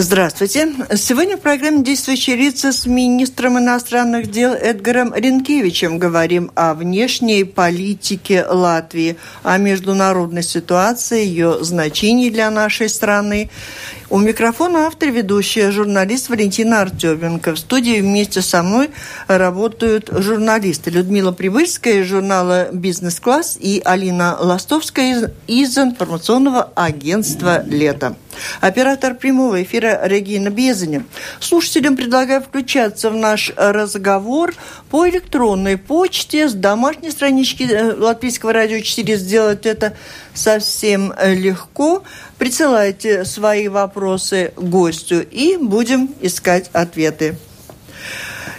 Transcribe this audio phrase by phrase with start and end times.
[0.00, 0.74] Здравствуйте.
[0.94, 8.44] Сегодня в программе «Действующие лица» с министром иностранных дел Эдгаром Ренкевичем говорим о внешней политике
[8.44, 13.50] Латвии, о международной ситуации, ее значении для нашей страны.
[14.10, 17.52] У микрофона автор ведущая журналист Валентина Артеменко.
[17.52, 18.88] В студии вместе со мной
[19.26, 28.16] работают журналисты Людмила Привычская из журнала «Бизнес-класс» и Алина Ластовская из информационного агентства «Лето».
[28.62, 31.04] Оператор прямого эфира Регина Безаня.
[31.40, 34.54] Слушателям предлагаю включаться в наш разговор
[34.90, 39.18] по электронной почте с домашней странички э, Латвийского радио 4.
[39.18, 39.96] Сделать это
[40.34, 42.04] совсем легко.
[42.38, 47.36] Присылайте свои вопросы гостю и будем искать ответы.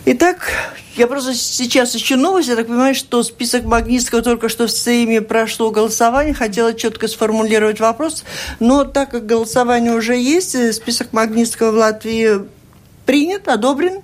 [0.06, 0.52] Итак,
[0.96, 2.50] я просто сейчас ищу новость.
[2.50, 6.34] Я так понимаю, что список Магнитского только что в Сейме прошло голосование.
[6.34, 8.26] Хотела четко сформулировать вопрос.
[8.60, 12.42] Но так как голосование уже есть, э, список Магнитского в Латвии
[13.06, 14.02] принят, одобрен.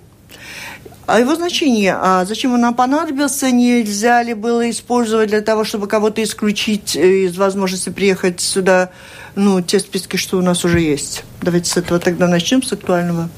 [1.06, 5.86] А его значение, а зачем он нам понадобился, нельзя ли было использовать для того, чтобы
[5.86, 8.90] кого-то исключить э, из возможности приехать сюда,
[9.36, 11.22] ну, те списки, что у нас уже есть?
[11.40, 13.28] Давайте с этого тогда начнем, с актуального.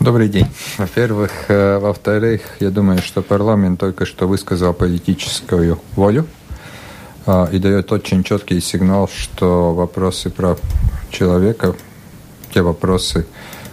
[0.00, 0.48] Добрый день.
[0.78, 1.30] Во-первых.
[1.46, 6.26] Э, во-вторых, я думаю, что парламент только что высказал политическую волю
[7.26, 10.58] э, и дает очень четкий сигнал, что вопросы прав
[11.10, 11.76] человека,
[12.52, 13.26] те вопросы,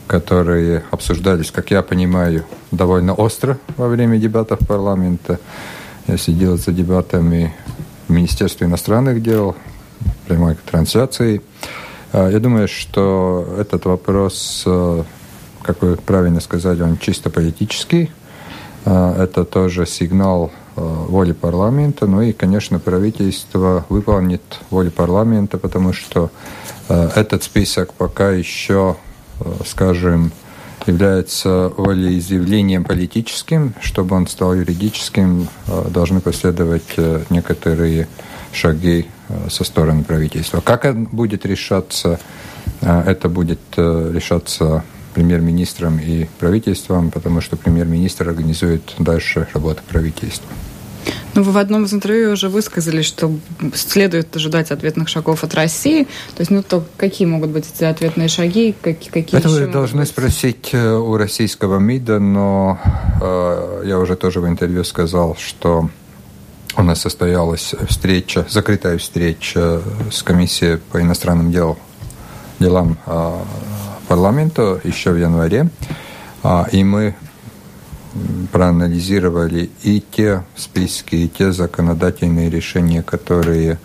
[0.10, 5.40] которые обсуждались, как я понимаю, довольно остро во время дебатов парламента.
[6.08, 7.54] Я сидел за дебатами
[8.08, 9.56] в Министерстве иностранных дел,
[10.28, 11.42] прямой трансляции.
[12.12, 14.68] Э, я думаю, что этот вопрос
[15.70, 18.12] как вы правильно сказали, он чисто политический.
[18.86, 22.08] А, это тоже сигнал а, воли парламента.
[22.08, 26.32] Ну и, конечно, правительство выполнит волю парламента, потому что
[26.88, 28.96] а, этот список пока еще,
[29.66, 30.32] скажем,
[30.88, 33.74] является волеизъявлением политическим.
[33.82, 35.48] Чтобы он стал юридическим,
[35.90, 36.98] должны последовать
[37.30, 38.08] некоторые
[38.54, 39.08] шаги
[39.50, 40.62] со стороны правительства.
[40.62, 42.20] Как это будет решаться,
[42.82, 44.84] это будет решаться
[45.14, 50.48] премьер-министром и правительством, потому что премьер-министр организует дальше работу правительства.
[51.36, 53.32] Ну, вы в одном из интервью уже высказали, что
[53.74, 56.04] следует ожидать ответных шагов от России.
[56.36, 58.76] То есть, ну, то какие могут быть эти ответные шаги?
[58.82, 60.10] Какие, какие Это вы должны быть?
[60.10, 62.80] спросить э, у российского МИДа, но
[63.22, 65.90] э, я уже тоже в интервью сказал, что
[66.76, 69.82] у нас состоялась встреча, закрытая встреча
[70.12, 71.78] с комиссией по иностранным делам,
[72.60, 73.38] делам э,
[74.08, 75.70] парламента еще в январе,
[76.42, 77.16] а, и мы
[78.52, 83.80] проанализировали и те списки, и те законодательные решения, которые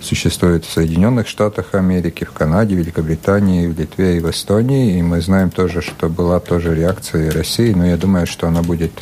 [0.00, 4.98] существуют в Соединенных Штатах Америки, в Канаде, Великобритании, в Литве и в Эстонии.
[4.98, 8.92] И мы знаем тоже, что была тоже реакция России, но я думаю, что она будет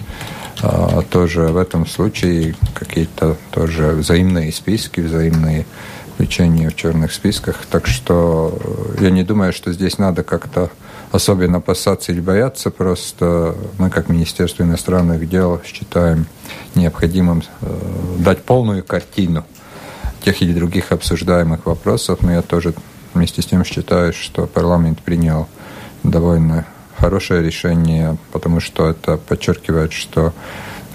[0.63, 5.67] а, тоже в этом случае какие-то тоже взаимные списки, взаимные
[6.15, 7.65] включение в черных списках.
[7.71, 8.59] Так что
[8.99, 10.69] э, я не думаю, что здесь надо как-то
[11.13, 12.71] особенно опасаться или бояться.
[12.71, 16.27] Просто мы, как Министерство иностранных дел, считаем
[16.75, 19.45] необходимым э, дать полную картину
[20.23, 22.21] тех или других обсуждаемых вопросов.
[22.23, 22.75] Но я тоже
[23.15, 25.49] вместе с тем считаю, что парламент принял
[26.03, 26.67] довольно
[26.97, 30.33] хорошее решение, потому что это подчеркивает, что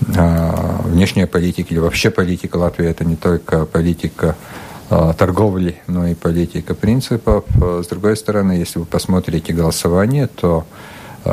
[0.02, 4.36] э, внешняя политика или вообще политика Латвии это не только политика
[5.18, 7.46] торговли, но и политика принципов.
[7.62, 10.66] А, с другой стороны, если вы посмотрите голосование, то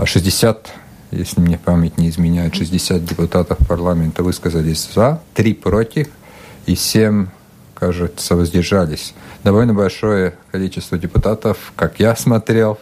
[0.05, 0.71] 60,
[1.13, 6.09] а, если мне память не изменяет, 60 депутатов парламента высказались за, 3 против
[6.67, 7.27] и 7,
[7.75, 9.15] кажется, воздержались.
[9.43, 12.79] Довольно большое количество депутатов, как я смотрел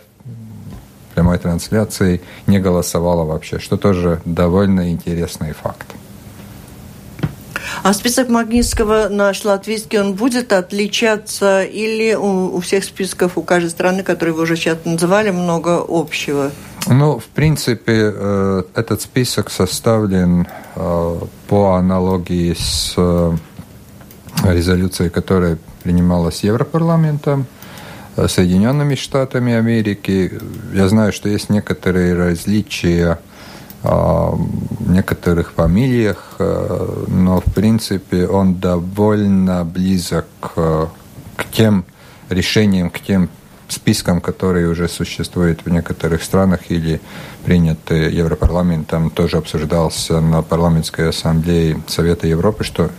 [1.15, 5.87] прямой трансляции, не голосовало вообще, что тоже довольно интересный факт.
[7.83, 13.71] А список Магнитского наш латвийский, он будет отличаться или у, у всех списков, у каждой
[13.71, 16.51] страны, которые вы уже сейчас называли, много общего?
[16.87, 23.33] Ну, в принципе, э, этот список составлен э, по аналогии с э,
[24.45, 27.47] резолюцией, которая принималась Европарламентом,
[28.17, 30.33] Соединенными Штатами Америки.
[30.75, 33.21] Я знаю, что есть некоторые различия
[34.81, 41.85] некоторых фамилиях, э, но в принципе он довольно близок к тем
[42.29, 43.29] решениям, к тем
[43.69, 47.01] спискам, которые уже существуют в некоторых странах или
[47.45, 52.91] приняты Европарламентом, тоже обсуждался на парламентской ассамблее Совета Европы, что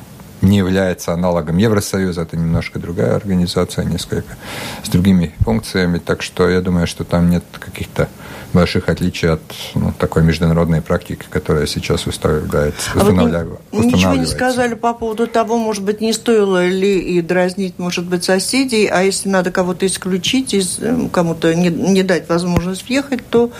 [0.41, 4.35] не является аналогом Евросоюза, это немножко другая организация, несколько
[4.83, 8.07] с другими функциями, так что я думаю, что там нет каких-то
[8.53, 9.41] больших отличий от
[9.75, 12.91] ну, такой международной практики, которая сейчас устанавливается.
[12.95, 17.77] А вот ничего не сказали по поводу того, может быть, не стоило ли и дразнить,
[17.77, 22.87] может быть, соседей, а если надо кого-то исключить, из, эм, кому-то не, не дать возможность
[22.87, 23.51] въехать, то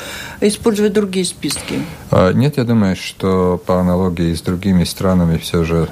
[0.42, 1.84] использовать другие списки?
[2.12, 5.88] А, нет, я думаю, что по аналогии с другими странами все же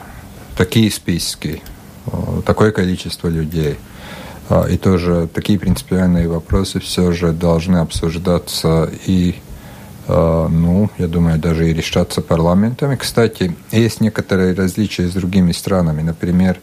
[0.57, 1.62] такие списки,
[2.45, 3.77] такое количество людей–
[4.50, 9.36] а, и тоже такие принципиальные вопросы все же должны обсуждаться и,
[10.07, 12.95] а, ну, я думаю, даже и решаться парламентами.
[12.95, 16.01] Кстати, есть некоторые различия с другими странами.
[16.01, 16.60] Например,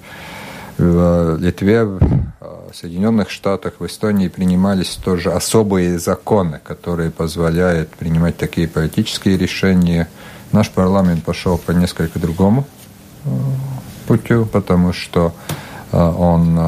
[0.78, 1.98] в Литве, в
[2.40, 10.08] а, Соединенных Штатах, в Эстонии принимались тоже особые законы, которые позволяют принимать такие политические решения.
[10.52, 12.66] Наш парламент пошел по несколько другому
[14.06, 15.32] путю, потому что
[15.92, 16.58] он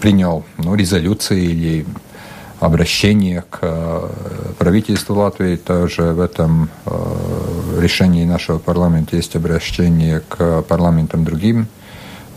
[0.00, 1.86] принял ну, резолюции или
[2.60, 4.08] обращение к э,
[4.58, 5.56] правительству Латвии.
[5.56, 11.68] Тоже в этом э, решении нашего парламента есть обращение к парламентам другим,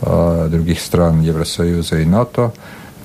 [0.00, 2.52] э, других стран Евросоюза и НАТО.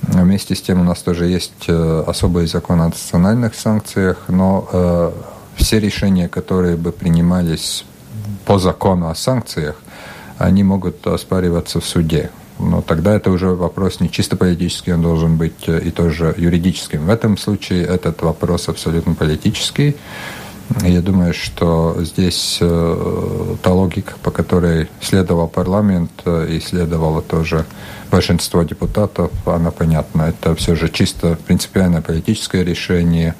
[0.01, 5.11] Вместе с тем у нас тоже есть особый закон о национальных санкциях, но
[5.57, 7.83] все решения, которые бы принимались
[8.45, 9.75] по закону о санкциях,
[10.39, 15.37] они могут оспариваться в суде но тогда это уже вопрос не чисто политический, он должен
[15.37, 17.05] быть э, и тоже юридическим.
[17.05, 19.95] В этом случае этот вопрос абсолютно политический.
[20.83, 27.65] Я думаю, что здесь э, та логика, по которой следовал парламент э, и следовало тоже
[28.11, 30.23] большинство депутатов, она понятна.
[30.23, 33.35] Это все же чисто принципиальное политическое решение.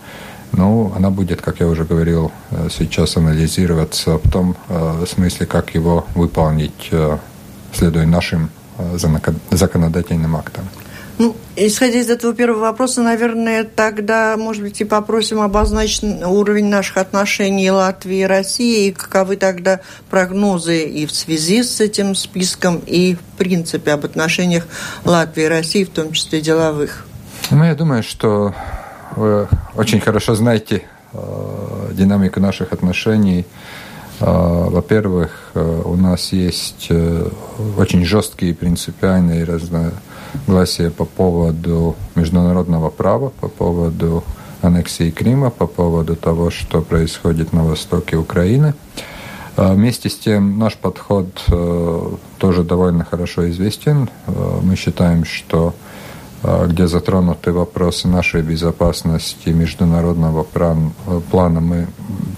[0.52, 5.76] Ну, она будет, как я уже говорил, э, сейчас анализироваться в том э, смысле, как
[5.76, 7.18] его выполнить, э,
[7.74, 8.50] следуя нашим
[9.52, 10.64] законодательным актом.
[11.20, 16.96] Ну, исходя из этого первого вопроса, наверное, тогда, может быть, и попросим обозначить уровень наших
[16.96, 23.16] отношений Латвии и России, и каковы тогда прогнозы и в связи с этим списком, и
[23.16, 24.66] в принципе об отношениях
[25.04, 27.06] Латвии и России, в том числе деловых.
[27.52, 28.56] Ну, я думаю, что
[29.20, 30.84] вы очень хорошо знаете
[31.14, 33.46] э, динамику наших отношений
[34.22, 37.30] а, во-первых, э, у нас есть э,
[37.78, 44.24] очень жесткие принципиальные разногласия по поводу международного права, по поводу
[44.62, 48.74] аннексии Крыма, по поводу того, что происходит на востоке Украины.
[49.56, 54.10] А, вместе с тем наш подход э, тоже довольно хорошо известен.
[54.28, 55.74] Мы считаем, что
[56.44, 60.44] где затронуты вопросы нашей безопасности международного
[61.32, 61.88] плана, мы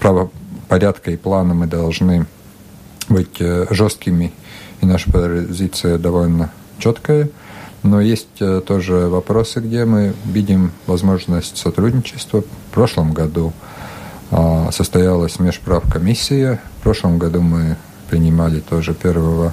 [0.00, 0.30] право,
[0.68, 2.26] порядка и плана мы должны
[3.08, 4.32] быть э, жесткими,
[4.80, 7.28] и наша позиция довольно четкая.
[7.82, 12.42] Но есть э, тоже вопросы, где мы видим возможность сотрудничества.
[12.42, 13.52] В прошлом году
[14.30, 16.60] а, состоялась межправкомиссия.
[16.78, 17.76] В прошлом году мы
[18.08, 19.52] принимали тоже первого а,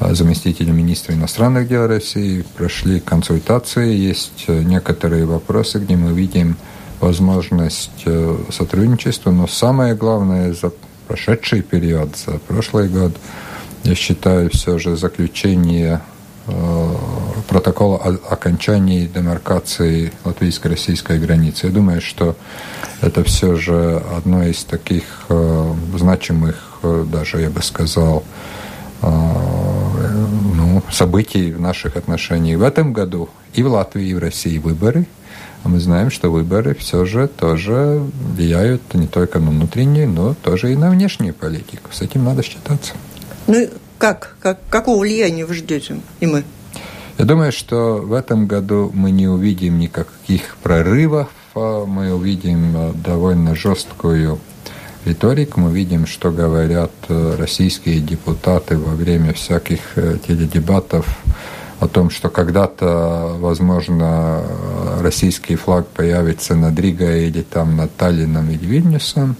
[0.00, 6.56] заместителя министра иностранных дел России, прошли консультации, есть э, некоторые вопросы, где мы видим
[7.00, 10.72] возможность э, сотрудничества, но самое главное за
[11.06, 13.16] прошедший период, за прошлый год,
[13.84, 16.00] я считаю все же заключение
[16.46, 16.88] э,
[17.48, 21.66] протокола о окончании демаркации латвийско-российской границы.
[21.66, 22.36] Я думаю, что
[23.00, 25.26] это все же одно из таких
[25.94, 28.24] значимых, даже я бы сказал,
[30.90, 32.60] событий в наших отношениях.
[32.60, 35.06] В этом году и в Латвии, и в России выборы–
[35.64, 40.72] а мы знаем, что выборы все же тоже влияют не только на внутреннюю, но тоже
[40.72, 41.88] и на внешнюю политику.
[41.90, 42.92] С этим надо считаться.
[43.46, 44.36] Ну как?
[44.40, 44.58] как?
[44.68, 46.00] Какого влияния вы ждете?
[46.20, 46.44] И мы?
[47.16, 52.92] Я думаю, что в этом году мы не увидим никаких прорывов, а мы увидим э,
[52.92, 54.38] довольно жесткую
[55.06, 61.06] риторику, мы видим, что говорят э, российские депутаты во время всяких э, теледебатов
[61.80, 64.42] о том, что когда-то, возможно,
[65.00, 69.36] российский флаг появится над Ригой или там над Таллином или Вильнюсом.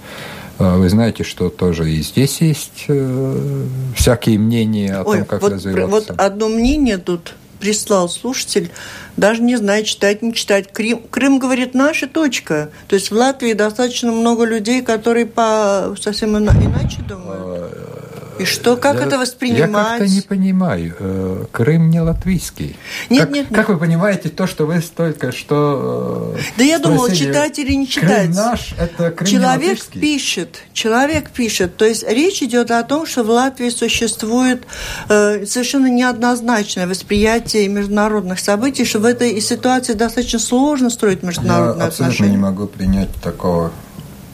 [0.59, 3.66] Вы знаете, что тоже и здесь есть э,
[3.97, 6.12] всякие мнения о Ой, том, как вот, развиваться.
[6.12, 8.71] Вот одно мнение тут прислал слушатель,
[9.16, 10.71] даже не знает, читать, не читать.
[10.71, 12.68] Крым, Крым говорит, наша точка.
[12.88, 17.84] То есть в Латвии достаточно много людей, которые по совсем иначе думают.
[18.38, 19.71] И что, как я, это воспринимать?
[19.71, 20.95] Я как-то не понимаю.
[20.99, 22.76] Э, Крым не латвийский.
[23.11, 23.57] Нет, как, нет, нет.
[23.57, 28.26] Как вы понимаете то, что вы только что Да я думала, читать или не читать.
[28.26, 31.76] Крым наш, это Крым Человек пишет, человек пишет.
[31.76, 34.64] То есть речь идет о том, что в Латвии существует
[35.09, 41.88] э, совершенно неоднозначное восприятие международных событий, что в этой ситуации достаточно сложно строить международные я
[41.88, 42.09] отношения.
[42.09, 43.73] абсолютно не могу принять такого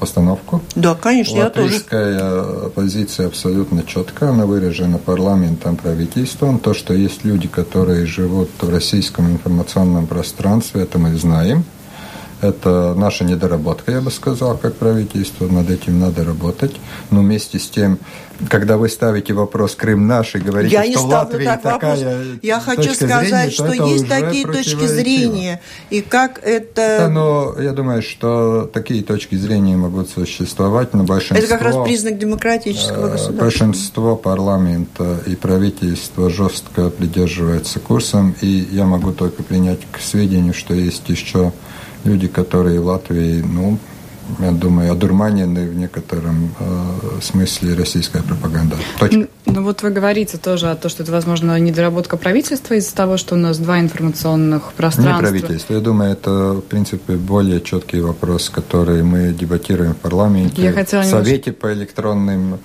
[0.00, 0.62] постановку.
[0.74, 1.66] Да, конечно, я тоже.
[1.66, 6.58] Латвийская позиция абсолютно четкая, она выражена парламентом, правительством.
[6.58, 11.64] То, что есть люди, которые живут в российском информационном пространстве, это мы знаем.
[12.40, 15.46] Это наша недоработка, я бы сказал, как правительство.
[15.46, 16.76] Над этим надо работать.
[17.10, 17.98] Но вместе с тем,
[18.48, 22.38] когда вы ставите вопрос «Крым наш» и говорите, я что не Латвия так такая вопрос.
[22.42, 25.60] Я хочу сказать, зрения, что есть такие точки зрения.
[25.90, 26.80] И как это...
[26.80, 27.08] это...
[27.08, 31.36] Но я думаю, что такие точки зрения могут существовать, но большинство...
[31.36, 33.32] Это как раз признак демократического э, государства.
[33.44, 40.72] Большинство парламента и правительства жестко придерживается курсом, и я могу только принять к сведению, что
[40.72, 41.52] есть еще
[42.04, 43.78] люди, которые в Латвии, ну,
[44.38, 48.76] я думаю, одурманены в некотором э, смысле российская пропаганда.
[48.98, 49.26] Точка.
[49.46, 53.34] Ну вот вы говорите тоже о том, что это, возможно, недоработка правительства из-за того, что
[53.34, 55.24] у нас два информационных пространства.
[55.24, 55.74] Не правительство.
[55.74, 61.02] Я думаю, это, в принципе, более четкий вопрос, который мы дебатируем в парламенте, Я хотела
[61.02, 61.60] в Совете немножко...
[61.60, 62.58] по электронным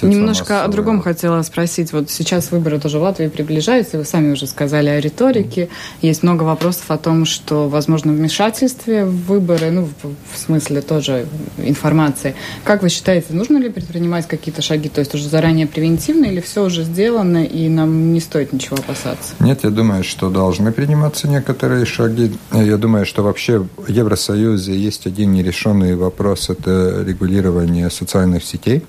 [0.00, 1.92] Немножко о другом хотела спросить.
[1.92, 5.68] Вот сейчас выборы тоже в Латвии приближаются, вы сами уже сказали о риторике.
[6.00, 11.11] Есть много вопросов о том, что, возможно, вмешательстве в выборы, ну, в смысле тоже
[11.58, 12.34] информации.
[12.64, 16.64] Как вы считаете, нужно ли предпринимать какие-то шаги, то есть уже заранее превентивные, или все
[16.64, 19.34] уже сделано, и нам не стоит ничего опасаться?
[19.40, 22.32] Нет, я думаю, что должны приниматься некоторые шаги.
[22.52, 28.82] Я думаю, что вообще в Евросоюзе есть один нерешенный вопрос– это регулирование социальных сетей.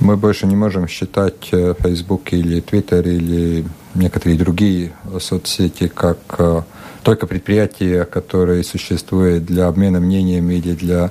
[0.00, 6.64] Мы больше не можем считать Facebook или Twitter или некоторые другие соцсети как
[7.02, 11.10] только предприятия, которые существуют для обмена мнениями или для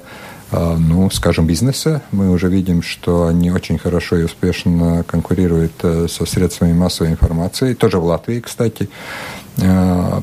[0.51, 2.01] ну, скажем, бизнеса.
[2.12, 7.74] Мы уже видим, что они очень хорошо и успешно конкурируют со средствами массовой информации.
[7.74, 8.89] Тоже в Латвии, кстати.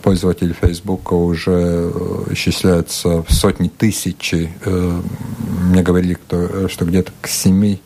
[0.02, 1.90] Пользователи Facebook уже
[2.30, 4.34] исчисляются в сотни тысяч.
[4.66, 6.18] Мне говорили,
[6.68, 7.78] что где-то к 7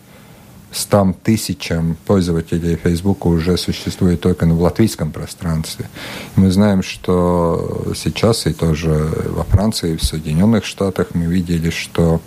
[0.72, 5.88] 100 тысячам пользователей Facebook уже существует только в латвийском пространстве.
[6.36, 12.20] Мы знаем, что сейчас и тоже во Франции, и в Соединенных Штатах мы видели, что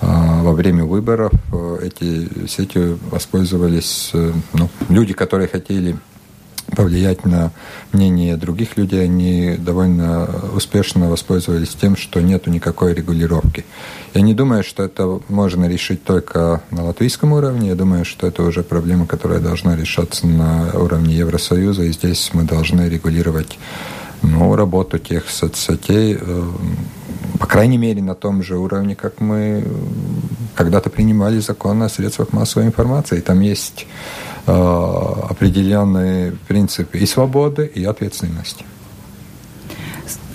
[0.00, 1.32] во время выборов
[1.82, 4.12] эти сети воспользовались
[4.52, 5.96] ну, люди, которые хотели
[6.74, 7.52] повлиять на
[7.92, 13.64] мнение других людей, они довольно успешно воспользовались тем, что нету никакой регулировки.
[14.14, 17.68] Я не думаю, что это можно решить только на латвийском уровне.
[17.68, 22.44] Я думаю, что это уже проблема, которая должна решаться на уровне Евросоюза, и здесь мы
[22.44, 23.58] должны регулировать
[24.22, 26.18] ну, работу тех соцсетей,
[27.38, 29.64] по крайней мере, на том же уровне, как мы
[30.54, 33.20] когда-то принимали закон о средствах массовой информации.
[33.20, 33.86] Там есть
[34.46, 38.64] определенные принципы и свободы, и ответственности.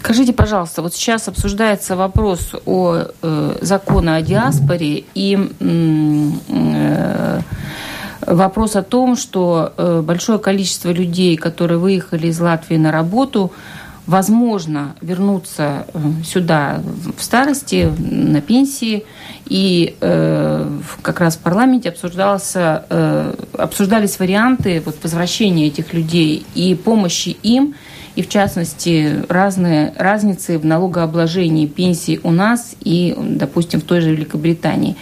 [0.03, 7.39] Скажите, пожалуйста, вот сейчас обсуждается вопрос о э, законе о диаспоре и э,
[8.25, 13.51] вопрос о том, что э, большое количество людей, которые выехали из Латвии на работу,
[14.11, 16.81] возможно вернуться э, сюда
[17.17, 19.05] в старости, на пенсии.
[19.45, 26.75] И э, как раз в парламенте обсуждался, э, обсуждались варианты вот, возвращения этих людей и
[26.75, 27.73] помощи им–
[28.15, 34.11] и в частности разные разницы в налогообложении пенсий у нас и, допустим, в той же
[34.15, 34.95] Великобритании.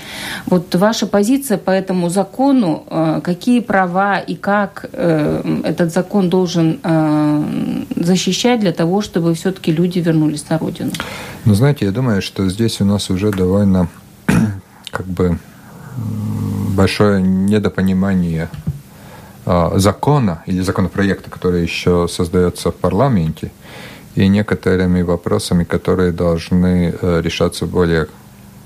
[0.46, 6.80] Вот ваша позиция по этому закону, э, какие права и как э, этот закон должен
[6.84, 7.44] э,
[7.96, 10.92] защищать для того, чтобы все-таки люди вернулись на родину?
[11.46, 13.88] Ну, знаете, я думаю, что здесь у нас уже довольно
[14.92, 15.40] как бы
[16.76, 18.50] большое недопонимание
[19.76, 23.52] закона или законопроекта, который еще создается в парламенте,
[24.16, 28.08] и некоторыми вопросами, которые должны э, решаться более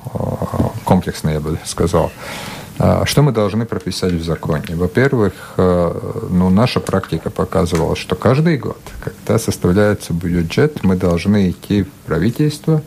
[0.06, 2.12] а, комплексно, я бы сказал.
[3.06, 4.76] Что мы должны прописать в законе?
[4.76, 11.84] Во-первых, э, ну, наша практика показывала, что каждый год, когда составляется бюджет, мы должны идти
[11.84, 12.82] в правительство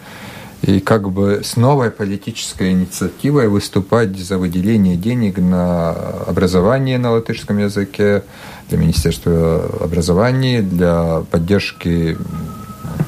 [0.62, 5.90] и как бы с новой политической инициативой выступать за выделение денег на
[6.26, 8.22] образование на латышском языке,
[8.68, 12.18] для Министерства образования, для поддержки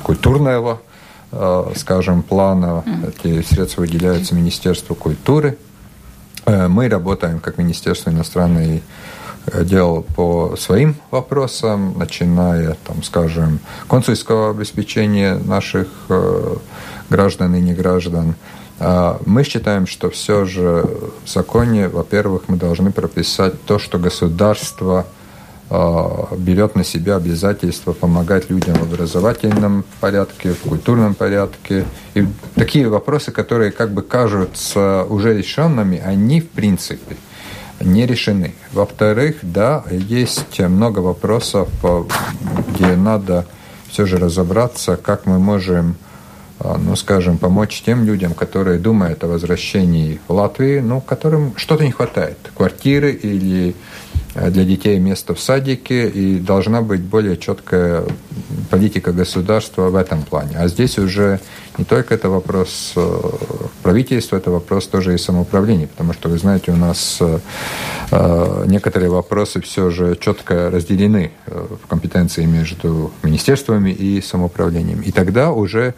[0.02, 0.80] культурного,
[1.32, 2.84] э, скажем, плана.
[3.08, 5.58] Эти средства выделяются Министерству культуры.
[6.46, 8.82] Мы работаем как Министерство иностранных
[9.64, 15.88] дел по своим вопросам, начиная, там, скажем, консульского обеспечения наших
[17.10, 18.34] граждан и неграждан,
[18.80, 20.86] а, мы считаем, что все же
[21.24, 25.06] в законе, во-первых, мы должны прописать то, что государство
[25.68, 31.84] а, берет на себя обязательство помогать людям в образовательном порядке, в культурном порядке.
[32.14, 37.16] И такие вопросы, которые как бы кажутся уже решенными, они в принципе
[37.80, 38.54] не решены.
[38.72, 41.68] Во-вторых, да, есть много вопросов,
[42.74, 43.46] где надо
[43.88, 46.07] все же разобраться, как мы можем а,
[46.60, 51.92] ну, скажем, помочь тем людям, которые думают о возвращении в Латвию, ну, которым что-то не
[51.92, 52.38] хватает.
[52.56, 53.74] Квартиры или
[54.50, 58.04] для детей место в садике, и должна быть более четкая
[58.70, 60.56] политика государства в этом плане.
[60.58, 61.40] А здесь уже
[61.78, 63.20] не только это вопрос э,
[63.82, 67.38] правительства, это вопрос тоже и самоуправления, потому что, вы знаете, у нас э,
[68.66, 75.00] некоторые вопросы все же четко разделены в компетенции между министерствами и самоуправлением.
[75.02, 75.94] И тогда уже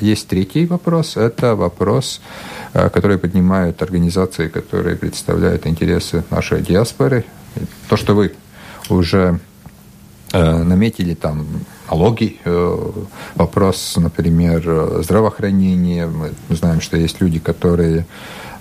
[0.00, 2.20] есть третий вопрос, это вопрос,
[2.72, 7.24] который поднимают организации, которые представляют интересы нашей диаспоры,
[7.88, 8.32] то, что вы
[8.88, 9.40] уже
[10.32, 11.46] э, наметили там
[11.88, 12.90] налоги, э,
[13.34, 16.06] вопрос, например, здравоохранения.
[16.06, 18.06] Мы знаем, что есть люди, которые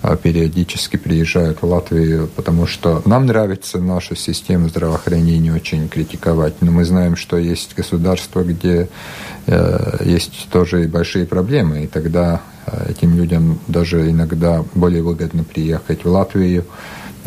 [0.02, 6.72] э, периодически приезжают в Латвию, потому что нам нравится наша система здравоохранения очень критиковать, но
[6.72, 8.90] мы знаем, что есть государства, где
[10.06, 12.42] есть тоже и большие проблемы, и тогда
[12.88, 16.66] этим людям даже иногда более выгодно приехать в Латвию,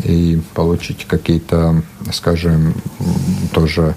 [0.03, 1.81] и получить какие-то,
[2.11, 2.75] скажем,
[3.53, 3.95] тоже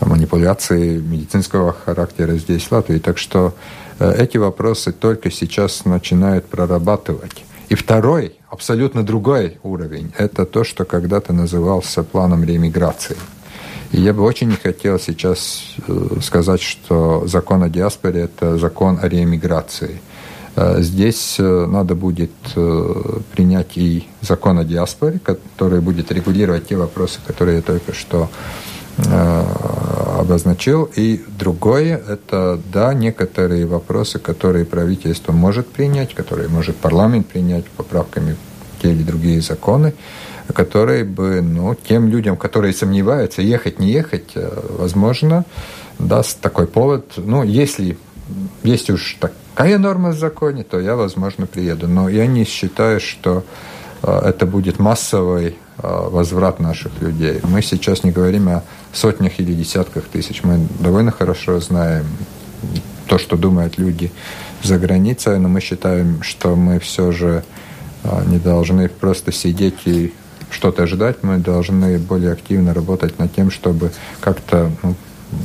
[0.00, 2.98] манипуляции медицинского характера здесь, в Латвии.
[2.98, 3.54] Так что
[3.98, 7.44] э, эти вопросы только сейчас начинают прорабатывать.
[7.68, 13.16] И второй, абсолютно другой уровень, это то, что когда-то назывался планом реэмиграции.
[13.92, 18.98] И я бы очень не хотел сейчас э, сказать, что закон о диаспоре– это закон
[19.02, 20.00] о реэмиграции–
[20.56, 27.20] здесь э, надо будет э, принять и закон о диаспоре, который будет регулировать те вопросы,
[27.26, 28.28] которые я только что
[30.18, 30.90] обозначил.
[30.94, 38.36] И другое– это, да, некоторые вопросы, которые правительство может принять, которые может парламент принять поправками
[38.82, 39.94] те или другие законы,
[40.52, 45.46] которые бы, ну, тем людям, которые сомневаются, ехать, не ехать, возможно,
[45.98, 47.14] даст такой повод.
[47.16, 47.96] Ну, если
[48.62, 49.16] есть уж
[49.54, 51.88] такая норма в законе, то я, возможно, приеду.
[51.88, 53.44] Но я не считаю, что
[54.02, 57.40] э, это будет массовый э, возврат наших людей.
[57.42, 60.42] Мы сейчас не говорим о сотнях или десятках тысяч.
[60.42, 62.06] Мы довольно хорошо знаем
[63.06, 64.12] то, что думают люди
[64.62, 67.44] за границей, но мы считаем, что мы все же
[68.04, 70.12] э, не должны просто сидеть и
[70.50, 74.94] что-то ждать, мы должны более активно работать над тем, чтобы как-то ну,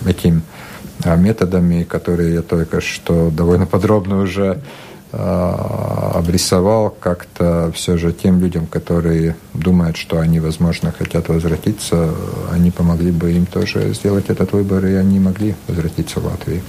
[0.05, 0.41] этим
[1.15, 4.61] методами, которые я только что довольно подробно уже
[5.11, 12.09] а, обрисовал как-то все же тем людям, которые думают, что они, возможно, хотят возвратиться,
[12.51, 16.61] они помогли бы им тоже сделать этот выбор, и они могли возвратиться в Латвию.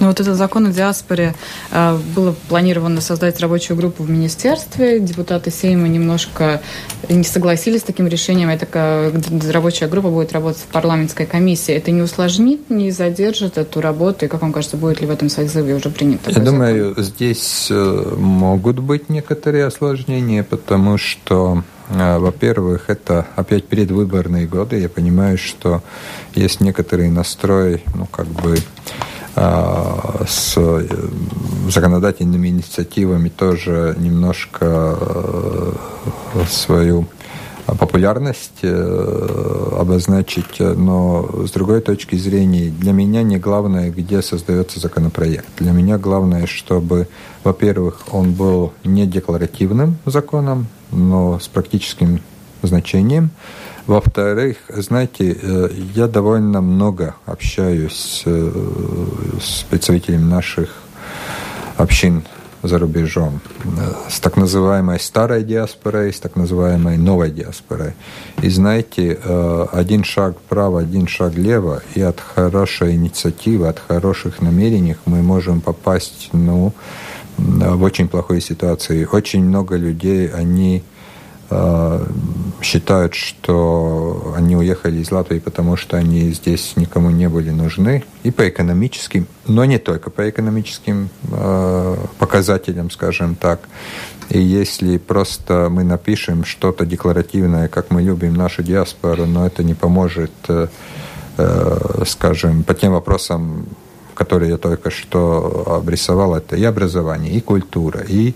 [0.00, 1.34] Ну вот этот закон о диаспоре
[1.70, 4.98] э, было планировано создать рабочую группу в министерстве.
[4.98, 6.62] Депутаты Сейма немножко
[7.10, 8.48] не согласились с таким решением.
[8.48, 9.12] Это
[9.52, 11.74] рабочая группа будет работать в парламентской комиссии.
[11.74, 14.24] Это не усложнит, не задержит эту работу?
[14.24, 16.30] И как вам кажется, будет ли в этом созыве уже принято?
[16.30, 16.54] Я закон?
[16.54, 24.80] думаю, здесь э, могут быть некоторые осложнения, потому что э, во-первых, это опять предвыборные годы.
[24.80, 25.82] Я понимаю, что
[26.34, 28.56] есть некоторый настрой, ну, как бы
[29.36, 30.86] с э,
[31.68, 35.72] законодательными инициативами тоже немножко э,
[36.48, 37.06] свою
[37.66, 45.46] популярность э, обозначить, но с другой точки зрения, для меня не главное, где создается законопроект.
[45.58, 47.08] Для меня главное, чтобы,
[47.44, 52.20] во-первых, он был не декларативным законом, но с практическим
[52.62, 53.30] значением.
[53.86, 58.52] Во-вторых, знаете, э, я довольно много общаюсь э,
[59.40, 60.68] с представителями наших
[61.76, 62.22] общин
[62.62, 63.40] за рубежом,
[64.08, 67.94] с так называемой старой диаспорой, с так называемой новой диаспорой.
[68.42, 74.42] И знаете, э, один шаг вправо, один шаг влево, и от хорошей инициативы, от хороших
[74.42, 76.74] намерений мы можем попасть ну,
[77.38, 79.08] в очень плохой ситуации.
[79.10, 80.82] Очень много людей, они
[82.62, 88.30] считают, что они уехали из Латвии, потому что они здесь никому не были нужны, и
[88.30, 93.60] по экономическим, но не только по экономическим э, показателям, скажем так.
[94.28, 99.74] И если просто мы напишем что-то декларативное, как мы любим нашу диаспору, но это не
[99.74, 100.68] поможет, э,
[101.36, 103.66] э, скажем, по тем вопросам,
[104.14, 108.34] которые я только что обрисовал, это и образование, и культура, и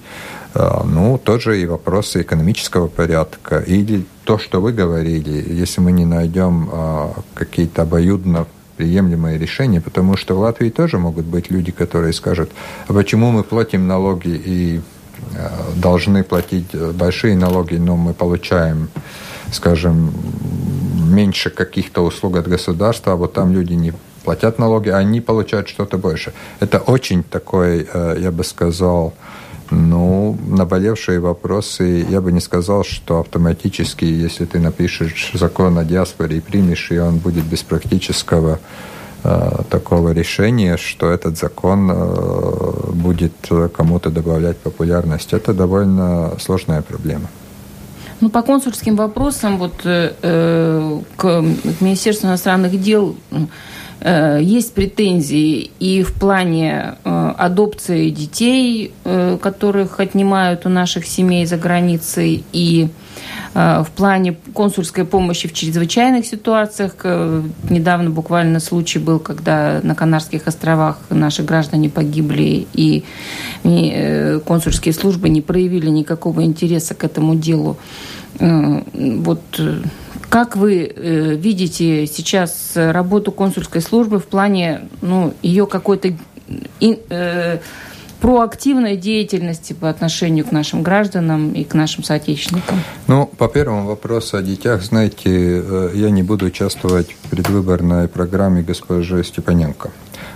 [0.54, 6.04] э, ну, тоже и вопросы экономического порядка, или то, что вы говорили, если мы не
[6.04, 12.12] найдем э, какие-то обоюдно приемлемые решения, потому что в Латвии тоже могут быть люди, которые
[12.12, 12.50] скажут,
[12.88, 14.80] а почему мы платим налоги и
[15.32, 18.88] э, должны платить большие налоги, но мы получаем,
[19.52, 20.12] скажем,
[21.14, 23.92] меньше каких-то услуг от государства, а вот там люди не
[24.24, 26.32] платят налоги, а они получают что-то больше.
[26.60, 29.14] Это очень такой, э, я бы сказал,
[29.70, 36.38] ну, наболевшие вопросы, я бы не сказал, что автоматически, если ты напишешь закон о диаспоре
[36.38, 38.58] и примешь, и он будет без практического
[39.22, 43.32] э, такого решения, что этот закон э, будет
[43.72, 45.32] кому-то добавлять популярность.
[45.32, 47.28] Это довольно сложная проблема.
[48.20, 53.46] Ну, по консульским вопросам, вот э, к, к Министерству иностранных дел Э,
[54.04, 61.56] есть претензии и в плане э, адопции детей, э, которых отнимают у наших семей за
[61.56, 62.88] границей, и
[63.54, 66.96] в плане консульской помощи в чрезвычайных ситуациях.
[67.70, 73.04] Недавно буквально случай был, когда на Канарских островах наши граждане погибли, и
[74.44, 77.76] консульские службы не проявили никакого интереса к этому делу.
[78.40, 79.40] Вот
[80.34, 86.12] как вы э, видите сейчас работу консульской службы в плане ну, ее какой-то
[86.80, 87.58] э,
[88.20, 92.82] проактивной деятельности по отношению к нашим гражданам и к нашим соотечественникам?
[93.06, 98.62] Ну, по первому вопросу о детях, знаете, э, я не буду участвовать в предвыборной программе
[98.62, 99.92] госпожи Степаненко.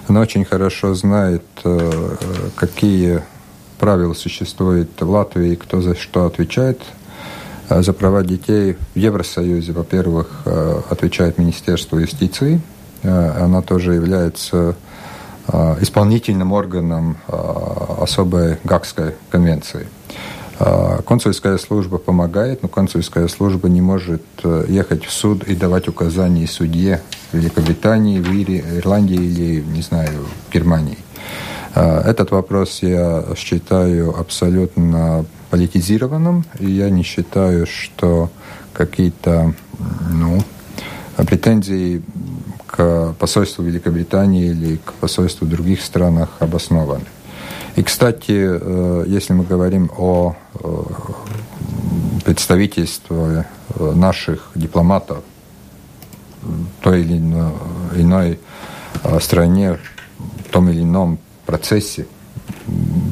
[0.07, 2.17] Она очень хорошо знает, э,
[2.55, 3.23] какие
[3.81, 6.79] правила существуют в Латвии, кто за что отвечает
[7.69, 12.61] за права детей в Евросоюзе, во-первых, э, отвечает Министерство юстиции.
[13.03, 14.75] Э, она тоже является
[15.81, 19.87] исполнительным органом особой Гагской конвенции.
[21.07, 24.23] Консульская служба помогает, но консульская служба не может
[24.69, 27.01] ехать в суд и давать указания судье
[27.33, 28.29] в Великобритании, в
[28.79, 30.99] Ирландии или, не знаю, в Германии.
[31.75, 38.31] Этот вопрос я считаю абсолютно политизированным, и я не считаю, что
[38.73, 39.55] какие-то
[40.11, 40.43] ну,
[41.17, 42.03] претензии
[42.67, 47.07] к посольству Великобритании или к посольству в других странах обоснованы.
[47.77, 50.83] И, кстати, э, если мы говорим о э,
[52.25, 55.19] представительстве э, наших дипломатов
[56.83, 57.19] той или
[57.97, 58.41] иной
[59.21, 59.79] стране,
[60.19, 62.07] в том или ином процессе,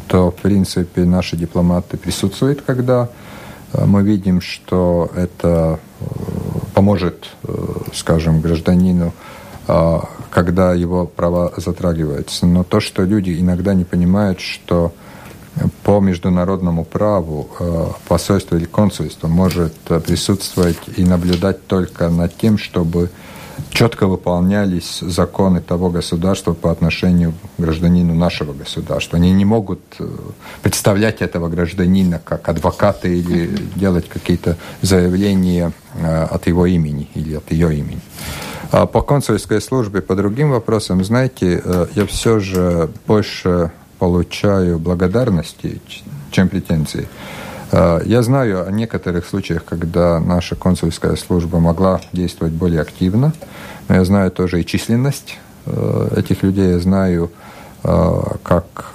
[0.06, 3.08] то, в принципе, наши дипломаты присутствуют, когда
[3.72, 6.04] э, мы видим, что это э,
[6.74, 7.54] поможет, э,
[7.94, 9.12] скажем, гражданину,
[10.30, 12.46] когда его права затрагиваются.
[12.46, 14.92] Но то, что люди иногда не понимают, что
[15.82, 17.48] по международному праву
[18.06, 19.74] посольство или консульство может
[20.06, 23.10] присутствовать и наблюдать только над тем, чтобы
[23.70, 29.16] четко выполнялись законы того государства по отношению к гражданину нашего государства.
[29.16, 30.08] Они не могут э,
[30.62, 37.50] представлять этого гражданина как адвоката или делать какие-то заявления э, от его имени или от
[37.52, 38.00] ее имени.
[38.72, 45.80] А по консульской службе, по другим вопросам, знаете, э, я все же больше получаю благодарности,
[46.30, 47.08] чем претензий.
[47.72, 53.32] Э, я знаю о некоторых случаях, когда наша консульская служба могла действовать более активно,
[53.88, 57.30] но я знаю тоже и численность э, этих людей, я знаю,
[57.82, 58.92] э, как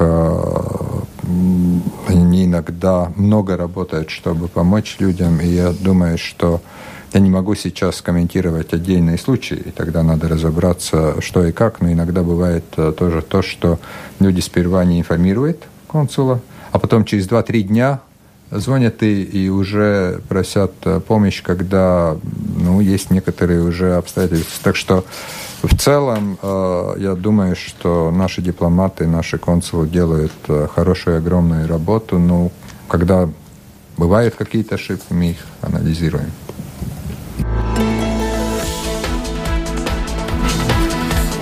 [2.07, 6.61] они иногда много работают, чтобы помочь людям, и я думаю, что
[7.13, 11.91] я не могу сейчас комментировать отдельные случаи, и тогда надо разобраться, что и как, но
[11.91, 12.65] иногда бывает
[12.97, 13.79] тоже то, что
[14.19, 17.99] люди сперва не информируют консула, а потом через 2-3 дня
[18.51, 22.17] звонят и, и уже просят э, помощь, когда
[22.57, 24.59] ну, есть некоторые уже обстоятельства.
[24.63, 25.05] Так что
[25.63, 32.19] в целом э, я думаю, что наши дипломаты, наши консулы делают э, хорошую огромную работу.
[32.19, 32.51] Но
[32.87, 33.29] когда
[33.97, 36.31] бывают какие-то ошибки, мы их анализируем.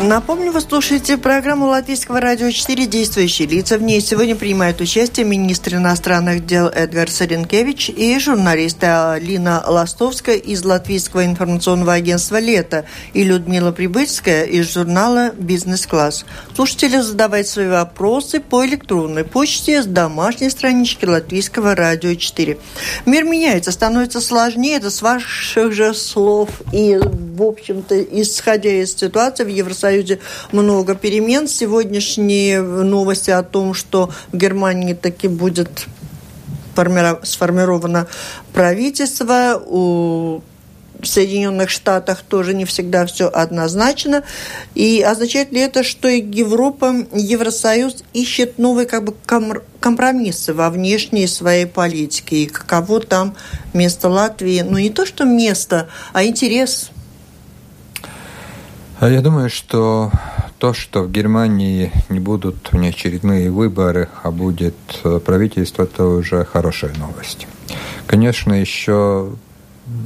[0.09, 3.77] Напомню, вы слушаете программу Латвийского радио 4 «Действующие лица».
[3.77, 10.65] В ней сегодня принимают участие министр иностранных дел Эдгар Саренкевич и журналисты Алина Ластовская из
[10.65, 16.25] Латвийского информационного агентства «Лето» и Людмила Прибыльская из журнала «Бизнес-класс».
[16.55, 22.57] Слушатели задавайте свои вопросы по электронной почте с домашней странички Латвийского радио 4.
[23.05, 24.77] Мир меняется, становится сложнее.
[24.77, 30.19] Это с ваших же слов и, в общем-то, исходя из ситуации в Евросоюзе, Союзе
[30.53, 31.47] много перемен.
[31.47, 35.87] Сегодняшние новости о том, что в Германии таки будет
[37.23, 38.07] сформировано
[38.53, 40.41] правительство, у
[41.01, 44.23] в Соединенных Штатах тоже не всегда все однозначно.
[44.75, 49.15] И означает ли это, что Европа, Евросоюз ищет новые как бы
[49.79, 52.43] компромиссы во внешней своей политике?
[52.43, 53.35] И каково там
[53.73, 54.59] место Латвии?
[54.61, 56.91] Ну, не то, что место, а интерес
[59.07, 60.11] я думаю, что
[60.57, 66.93] то, что в Германии не будут внеочередные выборы, а будет э, правительство, это уже хорошая
[66.95, 67.47] новость.
[68.07, 69.29] Конечно, еще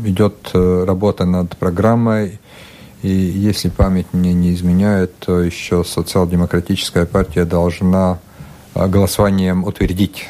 [0.06, 2.40] идет э, работа над программой,
[3.02, 8.20] и если память мне не изменяет, то еще социал-демократическая партия должна
[8.76, 10.30] э, голосованием утвердить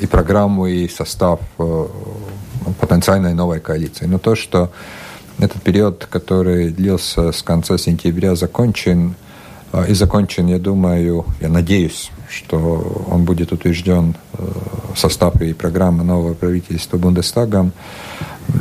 [0.00, 1.40] и программу, и состав
[2.80, 4.04] потенциальной новой коалиции.
[4.06, 4.70] Но то, что
[5.38, 9.14] этот период, который длился с конца сентября, закончен.
[9.72, 14.46] А, и закончен, я думаю, я надеюсь, что он будет утвержден э,
[14.96, 17.72] состав и программа нового правительства Бундестагом.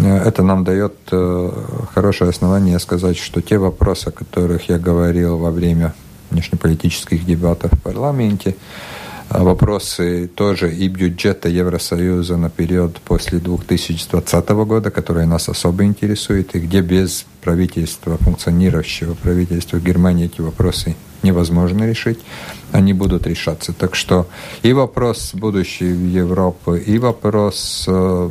[0.01, 1.51] Э, это нам дает э,
[1.93, 5.93] хорошее основание сказать, что те вопросы, о которых я говорил во время
[6.31, 8.55] внешнеполитических дебатов в парламенте,
[9.29, 16.59] вопросы тоже и бюджета Евросоюза на период после 2020 года, который нас особо интересует, и
[16.59, 22.19] где без правительства, функционирующего правительства Германии эти вопросы невозможно решить,
[22.71, 23.73] они будут решаться.
[23.73, 24.27] Так что
[24.61, 28.29] и вопрос будущей Европы, и вопрос э,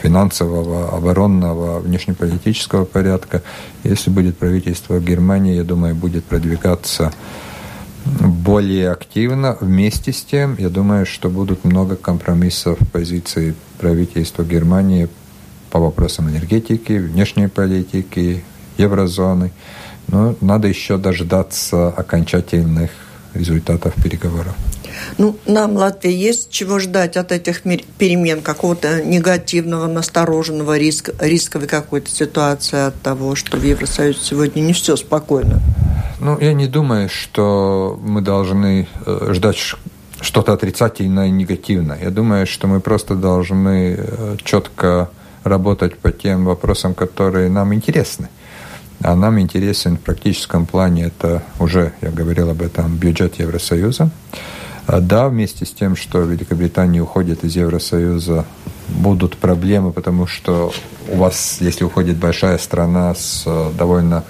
[0.00, 3.42] финансового, оборонного, внешнеполитического порядка,
[3.82, 7.12] если будет правительство Германии, я думаю, будет продвигаться
[8.04, 9.56] более активно.
[9.60, 15.08] Вместе с тем, я думаю, что будут много компромиссов позиции правительства Германии
[15.70, 18.44] по вопросам энергетики, внешней политики,
[18.78, 19.52] еврозоны.
[20.08, 22.90] Но надо еще дождаться окончательных
[23.32, 24.54] результатов переговоров.
[25.18, 32.10] Ну, нам, Латвии, есть чего ждать от этих перемен, какого-то негативного, настороженного риска, рисковой какой-то
[32.10, 35.60] ситуации от того, что в Евросоюзе сегодня не все спокойно?
[36.20, 39.56] Ну, я не думаю, что мы должны э, ждать
[40.20, 41.98] что-то отрицательное и негативное.
[42.00, 45.10] Я думаю, что мы просто должны э, четко
[45.42, 48.28] работать по тем вопросам, которые нам интересны.
[49.02, 54.10] А нам интересен в практическом плане, это уже, я говорил об этом, бюджет Евросоюза.
[54.86, 58.44] А да, вместе с тем, что Великобритания уходит из Евросоюза,
[58.88, 60.72] будут проблемы, потому что
[61.08, 64.24] у вас, если уходит большая страна с э, довольно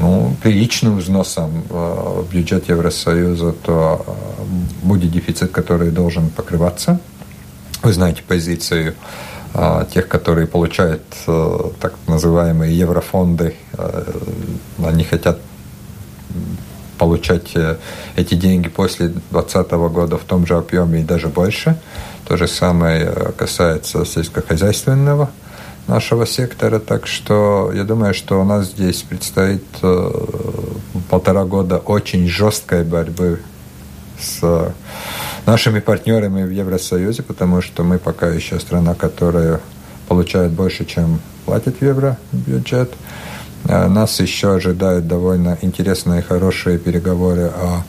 [0.00, 7.00] ну, приличным взносом в бюджет Евросоюза, то э, будет дефицит, который должен покрываться.
[7.82, 8.94] Вы знаете позицию
[9.94, 11.02] тех, которые получают
[11.80, 13.54] так называемые еврофонды.
[14.78, 15.38] Они хотят
[16.98, 17.76] получать э,
[18.16, 21.78] эти деньги после 2020 года в том же объеме и даже больше.
[22.26, 25.30] То же самое э, касается сельскохозяйственного
[25.88, 26.78] нашего сектора.
[26.78, 30.10] Так что я думаю, что у нас здесь предстоит э,
[31.10, 33.40] полтора года очень жесткой борьбы
[34.20, 34.72] с
[35.46, 39.60] нашими партнерами в Евросоюзе, потому что мы пока еще страна, которая
[40.06, 42.92] получает больше, чем платит в евробюджет.
[43.64, 47.82] Э, нас еще ожидают довольно интересные, хорошие переговоры о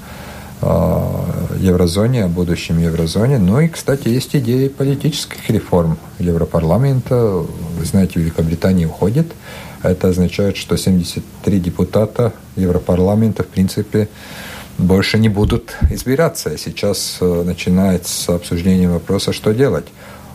[0.62, 3.38] еврозоне, о будущем еврозоне.
[3.38, 7.15] Ну и, кстати, есть идеи политических реформ Европарламента.
[7.15, 9.32] Вы знаете, Великобритания уходит.
[9.84, 14.10] Это означает, что 73 депутата Европарламента, в принципе,
[14.78, 16.58] больше не будут избираться.
[16.58, 19.86] Сейчас э, начинается обсуждение вопроса, что делать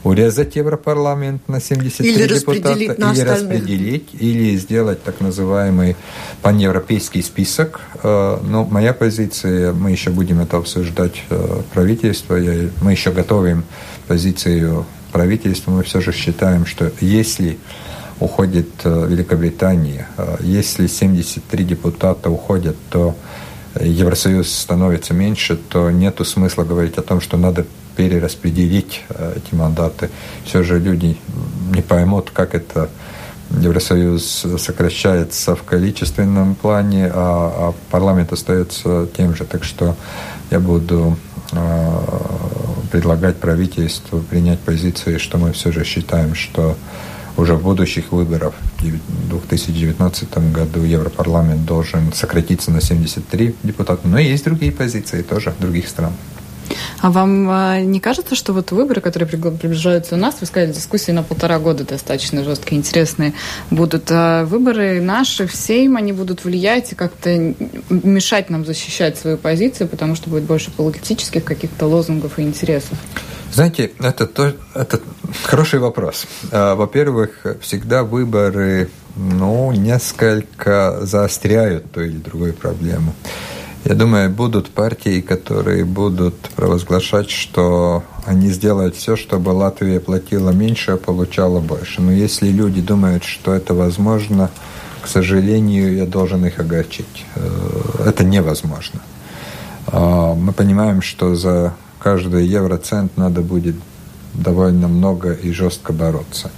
[0.04, 3.28] урезать Европарламент на 73 или депутата, на или остальных.
[3.28, 5.96] распределить, или сделать так называемый
[6.42, 7.80] паневропейский список.
[8.02, 12.36] Э, но моя позиция, мы еще будем это обсуждать э, правительство,
[12.82, 13.64] мы еще готовим
[14.06, 17.58] позицию правительства, мы все же считаем, что если
[18.20, 20.06] уходит э, Великобритания,
[20.40, 23.16] если 73 депутата уходят, то
[23.80, 30.10] Евросоюз становится меньше, то нет смысла говорить о том, что надо перераспределить э, эти мандаты.
[30.44, 31.16] Все же люди
[31.74, 32.88] не поймут, как это
[33.50, 39.44] Евросоюз сокращается в количественном плане, а, а парламент остается тем же.
[39.44, 39.96] Так что
[40.50, 41.16] я буду
[41.52, 42.00] э,
[42.90, 46.76] предлагать правительству принять позиции, что мы все же считаем, что
[47.36, 54.06] уже в будущих выборах в 2019 году Европарламент должен сократиться на 73 депутата.
[54.06, 56.12] Но есть другие позиции тоже других стран.
[57.00, 61.12] А вам а, не кажется, что вот выборы, которые приближаются у нас, вы сказали, дискуссии
[61.12, 63.34] на полтора года достаточно жесткие, интересные
[63.70, 67.54] будут, а выборы наши в Сейм, они будут влиять и как-то
[67.90, 72.98] мешать нам защищать свою позицию, потому что будет больше политических каких-то лозунгов и интересов?
[73.52, 75.00] Знаете, это, то, это
[75.44, 76.26] хороший вопрос.
[76.50, 83.14] А, во-первых, всегда выборы ну, несколько заостряют ту или другую проблему.
[83.84, 90.92] Я думаю, будут партии, которые будут провозглашать, что они сделают все, чтобы Латвия платила меньше,
[90.92, 92.00] а получала больше.
[92.00, 94.50] Но если люди думают, что это возможно,
[95.02, 97.26] к сожалению, я должен их огорчить.
[97.34, 99.00] Э, это невозможно.
[99.88, 103.76] А, мы понимаем, что за каждый евроцент надо будет
[104.32, 106.50] довольно много и жестко бороться.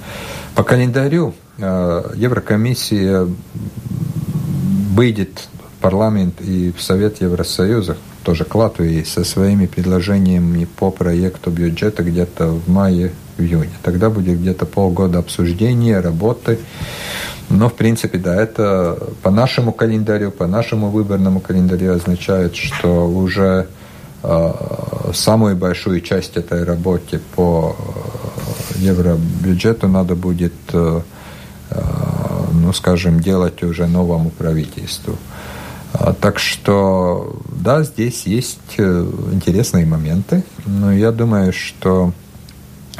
[0.55, 3.27] По календарю э, Еврокомиссия
[4.95, 5.49] выйдет
[5.81, 12.49] парламент и в Совет Евросоюза, тоже к Латвии, со своими предложениями по проекту бюджета где-то
[12.49, 13.73] в мае-июне.
[13.83, 16.59] Тогда будет где-то полгода обсуждения, работы.
[17.49, 23.69] Но, в принципе, да, это по нашему календарю, по нашему выборному календарю означает, что уже
[24.25, 24.53] э,
[25.15, 31.01] самую большую часть этой работы по э, евробюджету надо будет, э,
[31.71, 31.83] э,
[32.53, 35.17] ну, скажем, делать уже новому правительству.
[35.98, 42.12] А, так что, да, здесь есть э, интересные моменты, но я думаю, что,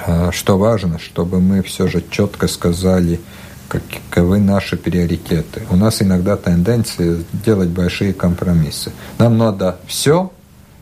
[0.07, 3.21] э, что важно, чтобы мы все же четко сказали,
[3.69, 5.63] каковы наши приоритеты.
[5.71, 8.93] У нас иногда тенденция делать большие компромиссы.
[9.19, 10.33] Нам надо все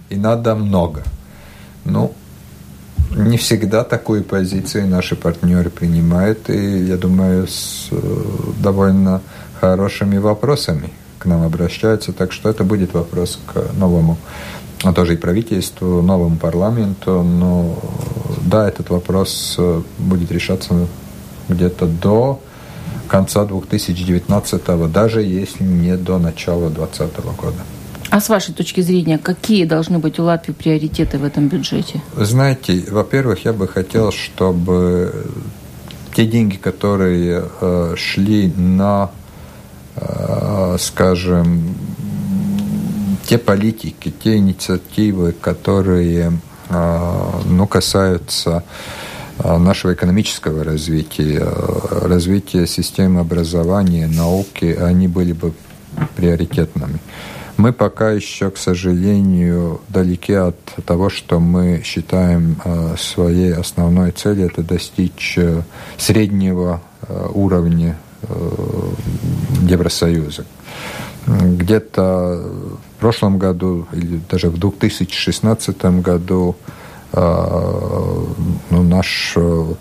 [0.09, 1.03] и надо много.
[1.85, 2.15] Ну,
[3.11, 7.97] не всегда такую позицию наши партнеры принимают, и я думаю, с э,
[8.63, 9.21] довольно
[9.61, 10.91] хорошими вопросами
[11.25, 12.13] к нам обращаются.
[12.13, 14.19] Так что это будет вопрос к новому,
[14.83, 17.23] а тоже и правительству, новому парламенту.
[17.23, 17.79] Но
[18.43, 20.87] да, этот вопрос э, будет решаться
[21.49, 22.41] где-то до
[23.09, 27.59] конца 2019, даже если не до начала 2020 года.
[28.11, 32.03] А с вашей точки зрения, какие должны быть у Латвии приоритеты в этом бюджете?
[32.17, 35.27] Знаете, во-первых, я бы хотел, чтобы
[36.15, 39.11] те деньги, которые э, шли на
[40.79, 41.75] скажем,
[43.27, 46.33] те политики, те инициативы, которые
[46.69, 48.65] э, ну, касаются
[49.39, 51.47] э, нашего экономического развития,
[52.03, 55.53] развития системы образования, науки, они были бы
[56.17, 56.99] приоритетными.
[57.57, 62.57] Мы пока еще, к сожалению, далеки от того, что мы считаем
[62.99, 65.39] своей основной целью, это достичь
[65.97, 66.81] среднего
[67.33, 68.04] уровня Э,
[69.63, 70.45] Евросоюза.
[71.27, 72.51] Где-то
[72.97, 76.55] в прошлом году или даже в 2016 году
[77.13, 78.25] э,
[78.71, 79.75] ну, наш э,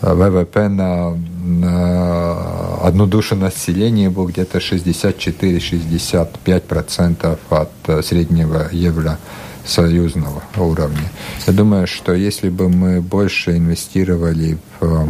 [0.00, 7.70] ВВП на, на одну душу населения был где-то 64-65% от
[8.04, 11.10] среднего евросоюзного уровня.
[11.46, 15.06] Я думаю, что если бы мы больше инвестировали в Э,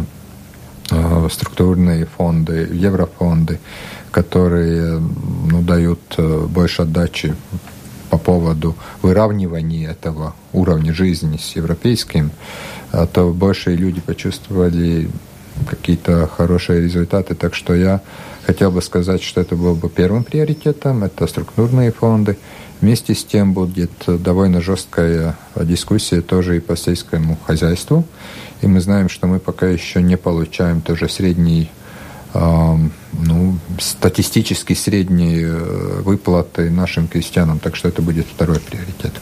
[1.29, 3.59] структурные фонды, еврофонды,
[4.11, 7.35] которые ну, дают э, больше отдачи
[8.09, 12.31] по поводу выравнивания этого уровня жизни с европейским,
[12.93, 15.09] э, то больше люди почувствовали
[15.69, 17.35] какие-то хорошие результаты.
[17.35, 18.01] Так что я
[18.45, 22.37] хотел бы сказать, что это был бы первым приоритетом, это структурные фонды.
[22.79, 28.05] Вместе с тем будет довольно жесткая дискуссия тоже и по сельскому хозяйству.
[28.61, 31.69] И мы знаем, что мы пока еще не получаем тоже средний
[32.33, 39.13] ну, статистически средние э, выплаты нашим крестьянам, так что это будет второй приоритет.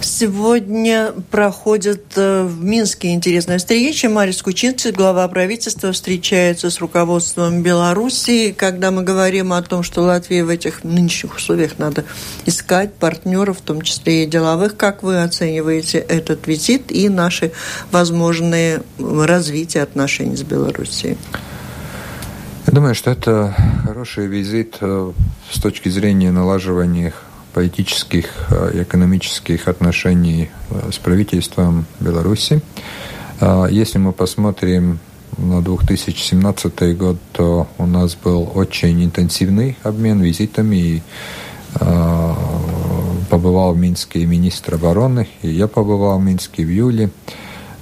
[0.00, 4.08] Сегодня проходит э, в Минске интересная встреча.
[4.08, 8.54] Марис Кучинцев, глава правительства, встречается с руководством Беларуси.
[8.56, 12.04] Когда мы говорим о том, что Латвии в этих нынешних условиях надо
[12.46, 17.50] искать партнеров, в том числе и деловых, как вы оцениваете этот визит и наши
[17.90, 21.18] возможные развития отношений с Белоруссией?
[22.66, 25.12] Я думаю, что это хороший визит э,
[25.50, 27.14] с точки зрения налаживания
[27.52, 32.60] политических э, и экономических отношений э, с правительством Беларуси.
[33.40, 34.98] Э, если мы посмотрим
[35.36, 40.76] на 2017 год, то у нас был очень интенсивный обмен визитами.
[40.76, 41.02] И,
[41.80, 42.34] э,
[43.28, 47.10] побывал в Минске министр обороны, и я побывал в Минске в июле.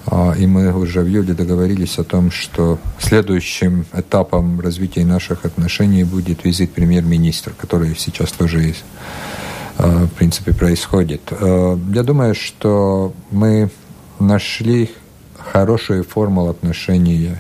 [0.08, 6.04] А, и мы уже в июле договорились о том, что следующим этапом развития наших отношений
[6.04, 9.45] будет визит премьер-министра, который сейчас тоже есть, а,
[9.78, 11.20] в принципе, происходит.
[11.30, 13.70] А, я думаю, что мы
[14.18, 14.90] нашли
[15.38, 17.32] хорошую формулу отношений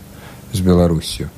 [0.52, 1.30] с Беларусью.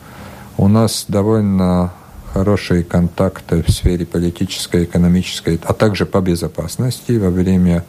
[0.56, 1.92] У нас довольно
[2.32, 7.84] хорошие контакты в сфере политической, экономической, а также по безопасности во время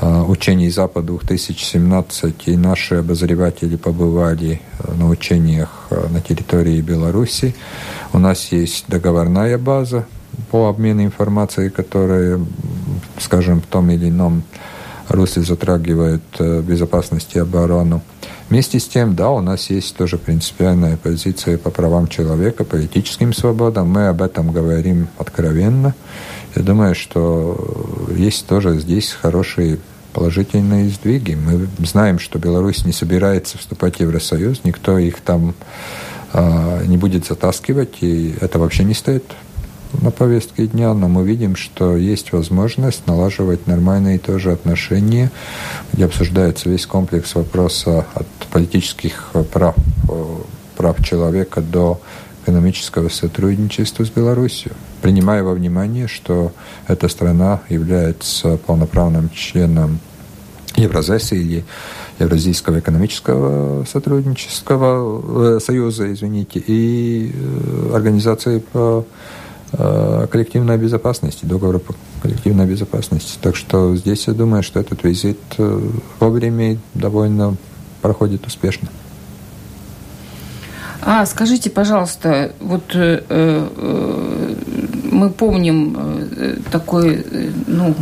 [0.00, 7.54] Э, учений Запад-2017, и наши обозреватели побывали э, на учениях э, на территории Беларуси.
[8.12, 10.06] У нас есть договорная база
[10.50, 12.40] по обмену информацией, которая,
[13.18, 14.42] скажем, в том или ином
[15.08, 18.02] русле затрагивает безопасность и оборону.
[18.48, 23.90] Вместе с тем, да, у нас есть тоже принципиальная позиция по правам человека, политическим свободам.
[23.90, 25.94] Мы об этом говорим откровенно.
[26.54, 29.78] Я думаю, что есть тоже здесь хорошие
[30.14, 31.34] положительные сдвиги.
[31.34, 35.54] Мы знаем, что Беларусь не собирается вступать в Евросоюз, никто их там
[36.32, 39.24] э, не будет затаскивать, и это вообще не стоит
[40.00, 45.30] на повестке дня, но мы видим, что есть возможность налаживать нормальные тоже отношения,
[45.92, 49.74] где обсуждается весь комплекс вопроса от политических прав,
[50.76, 52.00] прав человека до
[52.42, 54.72] экономического сотрудничества с Беларусью,
[55.02, 56.52] принимая во внимание, что
[56.86, 60.00] эта страна является полноправным членом
[60.76, 61.64] Евразеса или
[62.18, 69.28] Евразийского экономического сотруднического э, союза, извините, и э, организации по э,
[69.72, 73.38] коллективной безопасности, договора по коллективной безопасности.
[73.40, 75.38] Так что здесь я думаю, что этот визит
[76.18, 77.56] вовремя довольно
[78.00, 78.88] проходит успешно.
[81.00, 84.54] А скажите, пожалуйста, вот э, э,
[85.10, 87.94] мы помним э, такой э, ну,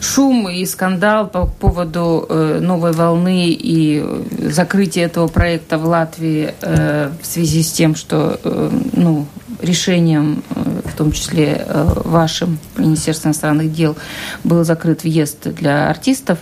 [0.00, 6.54] шум и скандал по поводу э, новой волны и э, закрытия этого проекта в Латвии
[6.62, 9.26] э, в связи с тем, что э, ну,
[9.60, 13.96] решением, э, в том числе э, вашим Министерством иностранных дел,
[14.44, 16.38] был закрыт въезд для артистов.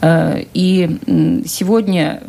[0.00, 2.22] Э, и сегодня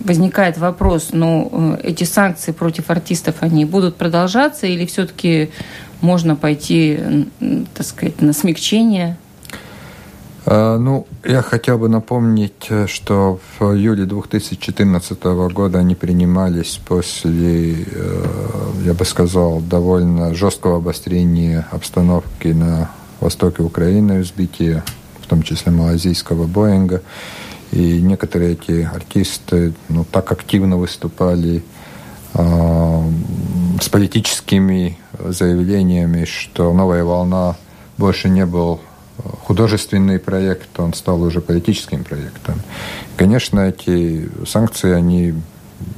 [0.00, 5.50] возникает вопрос, ну, эти санкции против артистов, они будут продолжаться или все-таки
[6.00, 7.26] можно пойти,
[7.74, 9.16] так сказать, на смягчение
[10.46, 15.22] ну, я хотел бы напомнить, э, что в июле 2014
[15.52, 18.26] года они принимались после, э,
[18.84, 24.82] я бы сказал, довольно жесткого обострения обстановки на востоке Украины, взбития,
[25.20, 27.02] в том числе малазийского Боинга.
[27.70, 31.62] И некоторые эти артисты ну, так активно выступали
[32.32, 33.02] э,
[33.80, 37.56] с политическими заявлениями, что новая волна
[37.98, 38.80] больше не был
[39.42, 42.54] художественный проект, он стал уже политическим проектом.
[43.16, 45.34] Конечно, эти санкции, они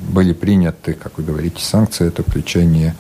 [0.09, 2.95] были приняты, как вы говорите, санкции, это включение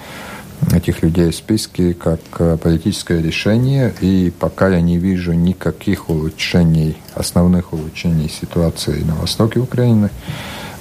[0.72, 2.20] этих людей в списки как
[2.60, 10.10] политическое решение, и пока я не вижу никаких улучшений, основных улучшений ситуации на востоке Украины.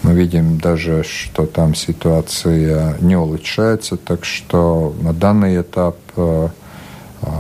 [0.04, 6.50] Мы видим даже, что там ситуация не улучшается, так что на данный этап э,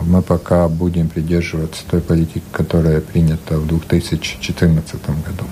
[0.03, 5.45] мы пока будем придерживаться той политики, которая принята в 2014 году.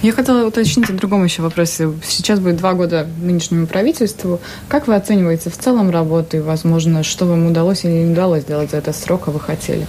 [0.00, 1.90] Я хотела уточнить о другом еще вопросе.
[2.04, 4.40] Сейчас будет два года нынешнему правительству.
[4.68, 8.70] Как вы оцениваете в целом работу и, возможно, что вам удалось или не удалось сделать
[8.70, 9.88] за этот срок, а вы хотели?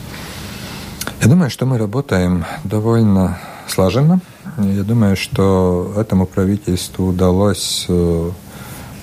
[1.22, 4.20] Я думаю, что мы работаем довольно слаженно.
[4.58, 8.32] Я думаю, что этому правительству удалось э,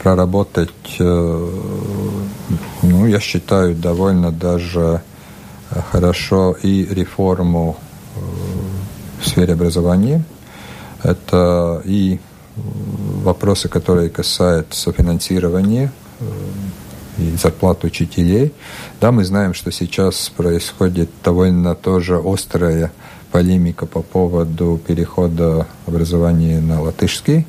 [0.02, 1.50] проработать, э,
[2.86, 5.02] ну, я считаю, довольно даже
[5.90, 7.76] хорошо и реформу
[8.14, 8.20] э,
[9.20, 10.22] в сфере образования.
[11.02, 12.20] Это и
[12.56, 16.24] вопросы, которые касаются финансирования э,
[17.18, 18.52] и зарплат учителей.
[19.00, 22.92] Да, мы знаем, что сейчас происходит довольно тоже острая
[23.32, 27.46] полемика по поводу перехода образования на латышский.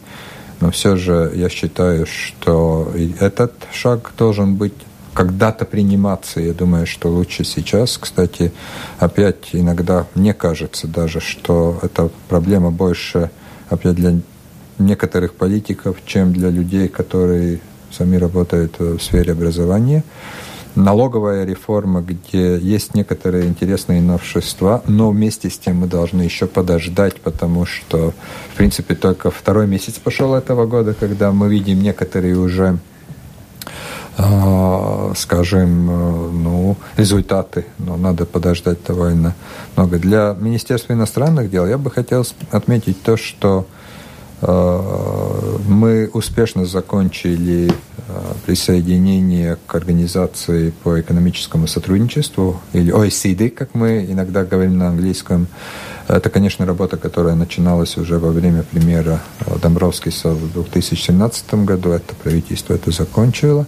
[0.60, 4.74] Но все же я считаю, что этот шаг должен быть
[5.18, 6.40] когда-то приниматься.
[6.40, 7.98] Я думаю, что лучше сейчас.
[7.98, 8.52] Кстати,
[9.00, 13.32] опять иногда мне кажется даже, что эта проблема больше
[13.68, 14.14] опять для
[14.78, 20.04] некоторых политиков, чем для людей, которые сами работают в сфере образования.
[20.76, 27.20] налоговая реформа, где есть некоторые интересные новшества, но вместе с тем мы должны еще подождать,
[27.22, 28.14] потому что,
[28.54, 32.78] в принципе, только второй месяц пошел этого года, когда мы видим некоторые уже
[35.16, 39.36] скажем, э, ну, результаты, но надо подождать довольно
[39.76, 40.00] много.
[40.00, 43.68] Для Министерства иностранных дел я бы хотел отметить то, что
[44.42, 47.72] э, мы успешно закончили э,
[48.48, 55.48] присоединение к организации по экономическому сотрудничеству, или OECD, как мы иногда говорим на английском,
[56.08, 59.22] это, конечно, работа, которая начиналась уже во время премьера
[59.62, 61.92] Домбровскиса в 2017 году.
[61.92, 63.68] Это правительство это закончило.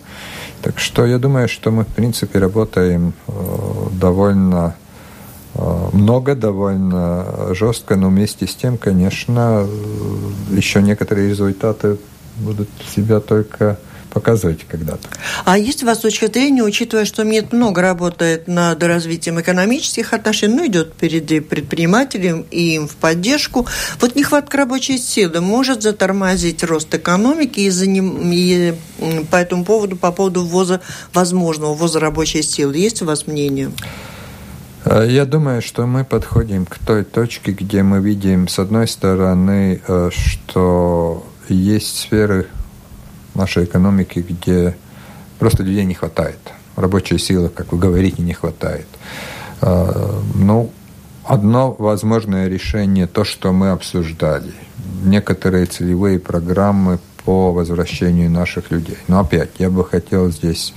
[0.62, 3.32] Так что я думаю, что мы, в принципе, работаем э,
[3.94, 4.76] довольно
[5.56, 11.98] э, много, довольно жестко, но вместе с тем, конечно, э, еще некоторые результаты
[12.38, 13.80] будут себя только
[14.10, 15.08] показывать когда-то.
[15.46, 20.56] А есть у вас точка зрения, учитывая, что МИД много работает над развитием экономических отношений,
[20.56, 23.68] ну, идет впереди предпринимателям и им в поддержку,
[24.00, 28.74] вот нехватка рабочей силы может затормозить рост экономики и, за ним, и
[29.30, 30.82] по этому поводу, по поводу ввоза,
[31.14, 32.78] возможного ввоза рабочей силы.
[32.78, 33.72] Есть у вас мнение?
[34.86, 39.82] Э, я думаю, что мы подходим к той точке, где мы видим, с одной стороны,
[39.88, 42.48] э, что есть сферы
[43.40, 44.76] нашей экономики, где
[45.40, 46.40] просто людей не хватает.
[46.76, 48.88] Рабочей силы, как вы говорите, не хватает.
[49.62, 50.72] А, ну,
[51.26, 54.54] одно возможное решение, то, что мы обсуждали.
[55.04, 58.98] Некоторые целевые программы по возвращению наших людей.
[59.08, 60.74] Но опять, я бы хотел здесь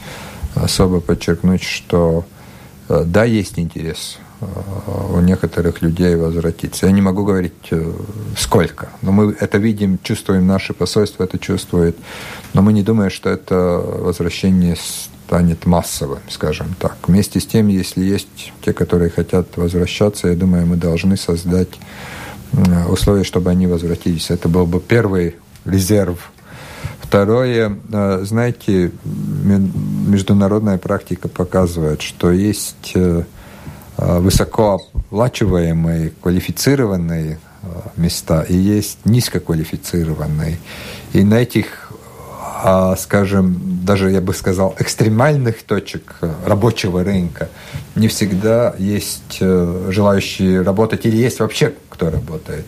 [0.54, 2.24] особо подчеркнуть, что
[2.88, 4.18] э, да, есть интерес
[5.10, 6.86] у некоторых людей возвратиться.
[6.86, 7.92] Я не могу говорить э,
[8.36, 11.96] сколько, но мы это видим, чувствуем, наше посольство это чувствует,
[12.54, 16.96] но мы не думаем, что это возвращение станет массовым, скажем так.
[17.06, 21.70] Вместе с тем, если есть те, которые хотят возвращаться, я думаю, мы должны создать
[22.88, 24.30] условия, чтобы они возвратились.
[24.30, 26.32] Это был бы первый резерв.
[27.00, 33.24] Второе, э, знаете, международная практика показывает, что есть э, Э,
[34.20, 40.58] высокооплачиваемые, квалифицированные э, места и есть низкоквалифицированные.
[41.12, 41.92] И на этих,
[42.64, 47.48] а, скажем, даже я бы сказал, экстремальных точек э, рабочего рынка
[47.94, 52.64] не всегда есть желающие работать или есть вообще кто работает.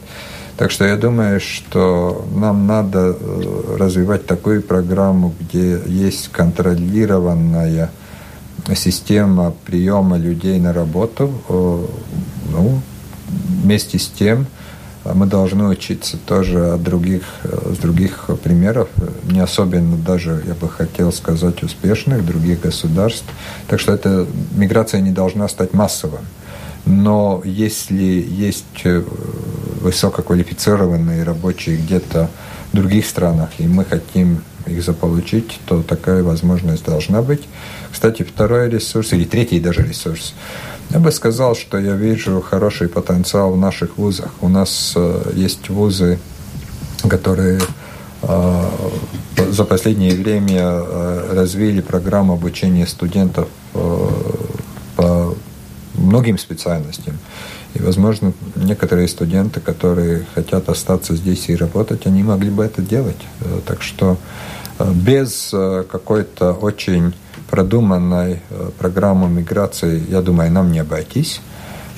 [0.57, 3.16] Так что я думаю, что нам надо
[3.76, 7.91] развивать такую программу, где есть контролированная
[8.74, 11.86] система приема людей на работу, э,
[12.50, 12.80] ну,
[13.62, 14.46] вместе с тем
[15.04, 18.88] э, мы должны учиться тоже от других, э, с других примеров,
[19.24, 23.26] не особенно даже, я бы хотел сказать, успешных других государств.
[23.68, 26.20] Так что эта миграция не должна стать массовой.
[26.86, 28.84] Но если есть
[29.80, 32.28] высококвалифицированные рабочие где-то
[32.72, 37.42] в других странах, и мы хотим их заполучить, то такая возможность должна быть.
[37.92, 40.34] Кстати, второй ресурс, или третий даже ресурс,
[40.90, 44.30] я бы сказал, что я вижу хороший потенциал в наших вузах.
[44.40, 46.18] У нас э, есть вузы,
[47.08, 47.60] которые
[48.22, 48.70] э,
[49.50, 53.48] за последнее время э, развили программу обучения студентов
[54.96, 55.34] по
[55.94, 57.18] многим специальностям.
[57.74, 63.20] И, возможно, некоторые студенты, которые хотят остаться здесь и работать, они могли бы это делать.
[63.66, 64.16] Так что
[64.78, 67.14] без э, какой-то очень
[67.50, 68.40] продуманной
[68.78, 71.40] программы миграции, я думаю, нам не обойтись.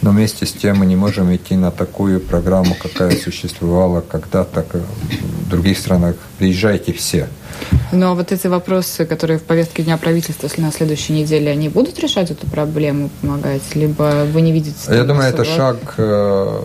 [0.03, 5.49] Но вместе с тем мы не можем идти на такую программу, какая существовала когда-то в
[5.49, 6.17] других странах.
[6.39, 7.29] Приезжайте все.
[7.93, 12.31] Но вот эти вопросы, которые в повестке дня правительства на следующей неделе, они будут решать
[12.31, 13.63] эту проблему, помогать?
[13.75, 14.77] Либо вы не видите...
[14.89, 16.61] Я думаю, это шаг э,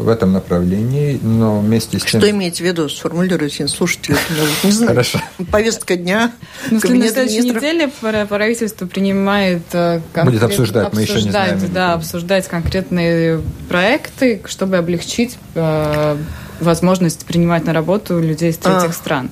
[0.00, 2.20] в этом направлении, но вместе с тем...
[2.20, 2.88] Что имеете в виду?
[2.88, 4.16] Сформулируйте, слушатели,
[4.64, 4.90] не знаю.
[4.90, 5.20] Хорошо.
[5.50, 6.32] Повестка дня,
[6.70, 7.88] ну, На следующей неделе
[8.26, 9.62] правительство принимает...
[9.72, 11.60] Э, Будет обсуждать, мы еще не знаем.
[11.72, 16.16] Да, обсуждать конкретные проекты, чтобы облегчить э,
[16.60, 18.92] возможность принимать на работу людей из третьих а.
[18.92, 19.30] стран.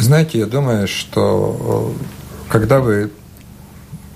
[0.00, 3.10] Знаете, я думаю, что э, когда вы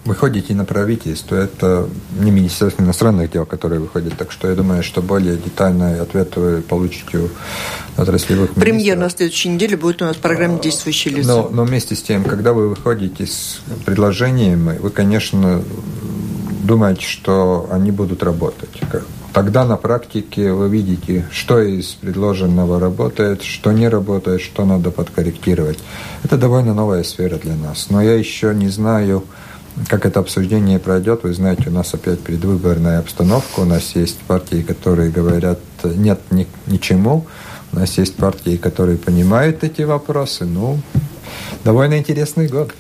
[0.05, 5.03] выходите на правительство, это не Министерство иностранных дел, которое выходит, так что я думаю, что
[5.03, 7.28] более детальный ответ вы получите у
[7.97, 8.64] отраслевых министров.
[8.64, 11.28] Премьер на следующей неделе будет у нас в программе «Действующие лица».
[11.28, 15.62] Но, но вместе с тем, когда вы выходите с предложением, вы, конечно,
[16.62, 18.70] думаете, что они будут работать.
[19.35, 25.80] Тогда на практике вы видите, что из предложенного работает, что не работает, что надо подкорректировать.
[26.22, 27.91] Это довольно новая сфера для нас.
[27.91, 29.24] Но я еще не знаю,
[29.89, 34.62] как это обсуждение пройдет, вы знаете, у нас опять предвыборная обстановка, у нас есть партии,
[34.62, 37.26] которые говорят нет ни, ничему,
[37.72, 40.78] у нас есть партии, которые понимают эти вопросы, ну,
[41.64, 42.72] довольно интересный год.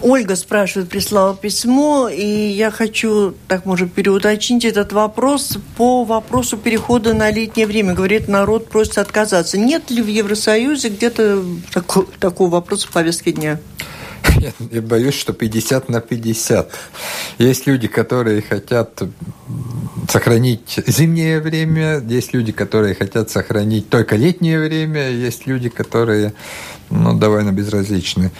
[0.00, 7.14] Ольга спрашивает, прислала письмо, и я хочу, так может, переуточнить этот вопрос по вопросу перехода
[7.14, 7.94] на летнее время.
[7.94, 9.58] Говорит, народ просит отказаться.
[9.58, 11.42] Нет ли в Евросоюзе где-то
[11.72, 13.58] такого, такого вопроса в повестке дня?
[14.36, 16.70] Я, я боюсь, что 50 на 50.
[17.38, 19.02] Есть люди, которые хотят
[20.08, 26.34] сохранить зимнее время, есть люди, которые хотят сохранить только летнее время, есть люди, которые
[26.88, 28.30] ну, довольно безразличны.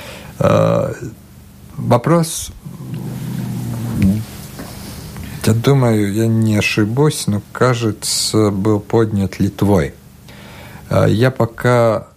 [1.79, 2.51] Вопрос,
[5.47, 9.95] я думаю, я не ошибусь, но кажется, был поднят Литвой.
[10.91, 12.09] А, я пока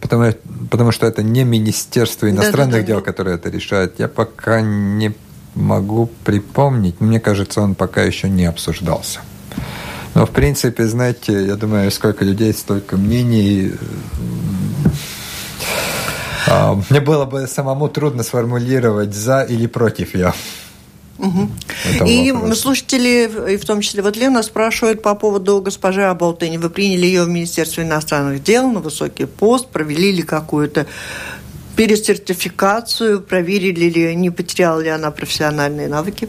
[0.00, 0.32] потому,
[0.70, 2.86] потому что это не Министерство иностранных да, да, да.
[2.86, 3.98] дел, которое это решает.
[3.98, 5.14] Я пока не
[5.54, 7.00] могу припомнить.
[7.00, 9.20] Мне кажется, он пока еще не обсуждался.
[10.14, 13.72] Но, в принципе, знаете, я думаю, сколько людей, столько мнений.
[16.90, 20.34] Мне было бы самому трудно сформулировать за или против я.
[21.20, 21.48] Угу.
[22.06, 22.60] И вопрос.
[22.60, 26.56] слушатели, и в том числе вот Лена спрашивает по поводу госпожи Аболтыни.
[26.56, 30.86] Вы приняли ее в Министерство иностранных дел на высокий пост, провели ли какую-то
[31.76, 36.28] пересертификацию, проверили ли, не потеряла ли она профессиональные навыки?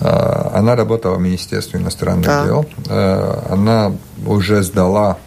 [0.00, 2.44] А, она работала в Министерстве иностранных да.
[2.44, 2.66] дел.
[2.88, 3.92] Э, она
[4.26, 5.18] уже сдала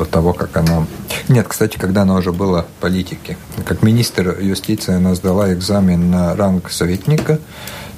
[0.00, 0.86] до того, как она...
[1.28, 3.36] Нет, кстати, когда она уже была в политике.
[3.64, 7.38] Как министр юстиции она сдала экзамен на ранг советника,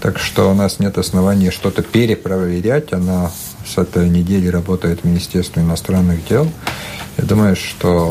[0.00, 2.92] так что у нас нет оснований что-то перепроверять.
[2.92, 3.30] Она
[3.64, 6.50] с этой недели работает в Министерстве иностранных дел.
[7.18, 8.10] Я думаю, что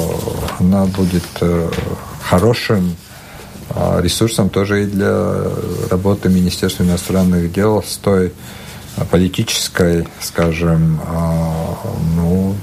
[0.59, 1.69] она будет э,
[2.29, 2.95] хорошим
[3.71, 5.33] а, ресурсом тоже и для
[5.89, 8.31] работы Министерства иностранных дел с той
[9.09, 10.99] политической, скажем,
[12.15, 12.55] ну,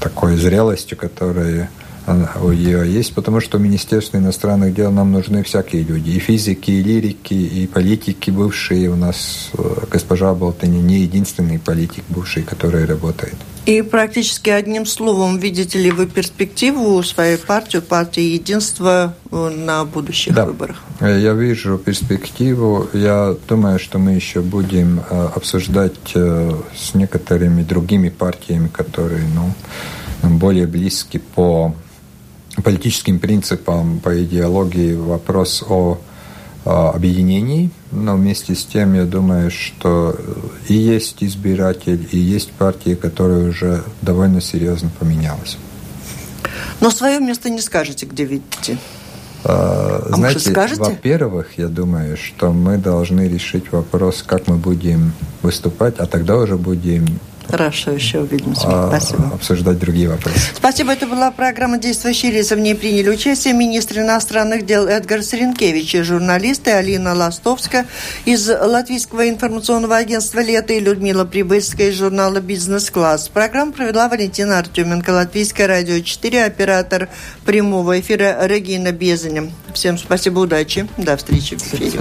[0.00, 1.70] такой зрелостью, которая
[2.06, 6.82] у нее есть, потому что Министерство иностранных дел нам нужны всякие люди, и физики, и
[6.82, 8.90] лирики, и политики бывшие.
[8.90, 13.34] У нас э, госпожа Болтани не единственный политик бывший, который работает.
[13.64, 20.34] И практически одним словом, видите ли вы перспективу своей партии, партии единства э, на будущих
[20.34, 20.44] да.
[20.44, 20.82] выборах?
[21.00, 22.86] Я вижу перспективу.
[22.92, 29.54] Я думаю, что мы еще будем э, обсуждать с некоторыми другими партиями, которые ну,
[30.28, 31.74] более близки по
[32.62, 35.98] политическим принципам, по идеологии вопрос о,
[36.64, 40.16] о объединении, но вместе с тем я думаю, что
[40.68, 45.58] и есть избиратель, и есть партии, которая уже довольно серьезно поменялась.
[46.80, 48.78] Но свое место не скажете, где видите?
[49.44, 55.96] А, а Знаете, во-первых, я думаю, что мы должны решить вопрос, как мы будем выступать,
[55.98, 57.06] а тогда уже будем
[57.48, 58.66] Хорошо, еще увидимся.
[58.66, 59.30] А, Спасибо.
[59.34, 60.38] Обсуждать другие вопросы.
[60.54, 60.92] Спасибо.
[60.92, 62.56] Это была программа «Действующие лица».
[62.56, 67.86] В ней приняли участие министр иностранных дел Эдгар Сренкевич и журналисты Алина Ластовская
[68.24, 73.28] из Латвийского информационного агентства «Лето» и Людмила Прибыльская из журнала «Бизнес-класс».
[73.28, 77.08] Программу провела Валентина Артеменко, Латвийское радио 4, оператор
[77.44, 79.50] прямого эфира Регина Безаня.
[79.74, 80.88] Всем спасибо, удачи.
[80.96, 82.00] До встречи в эфире.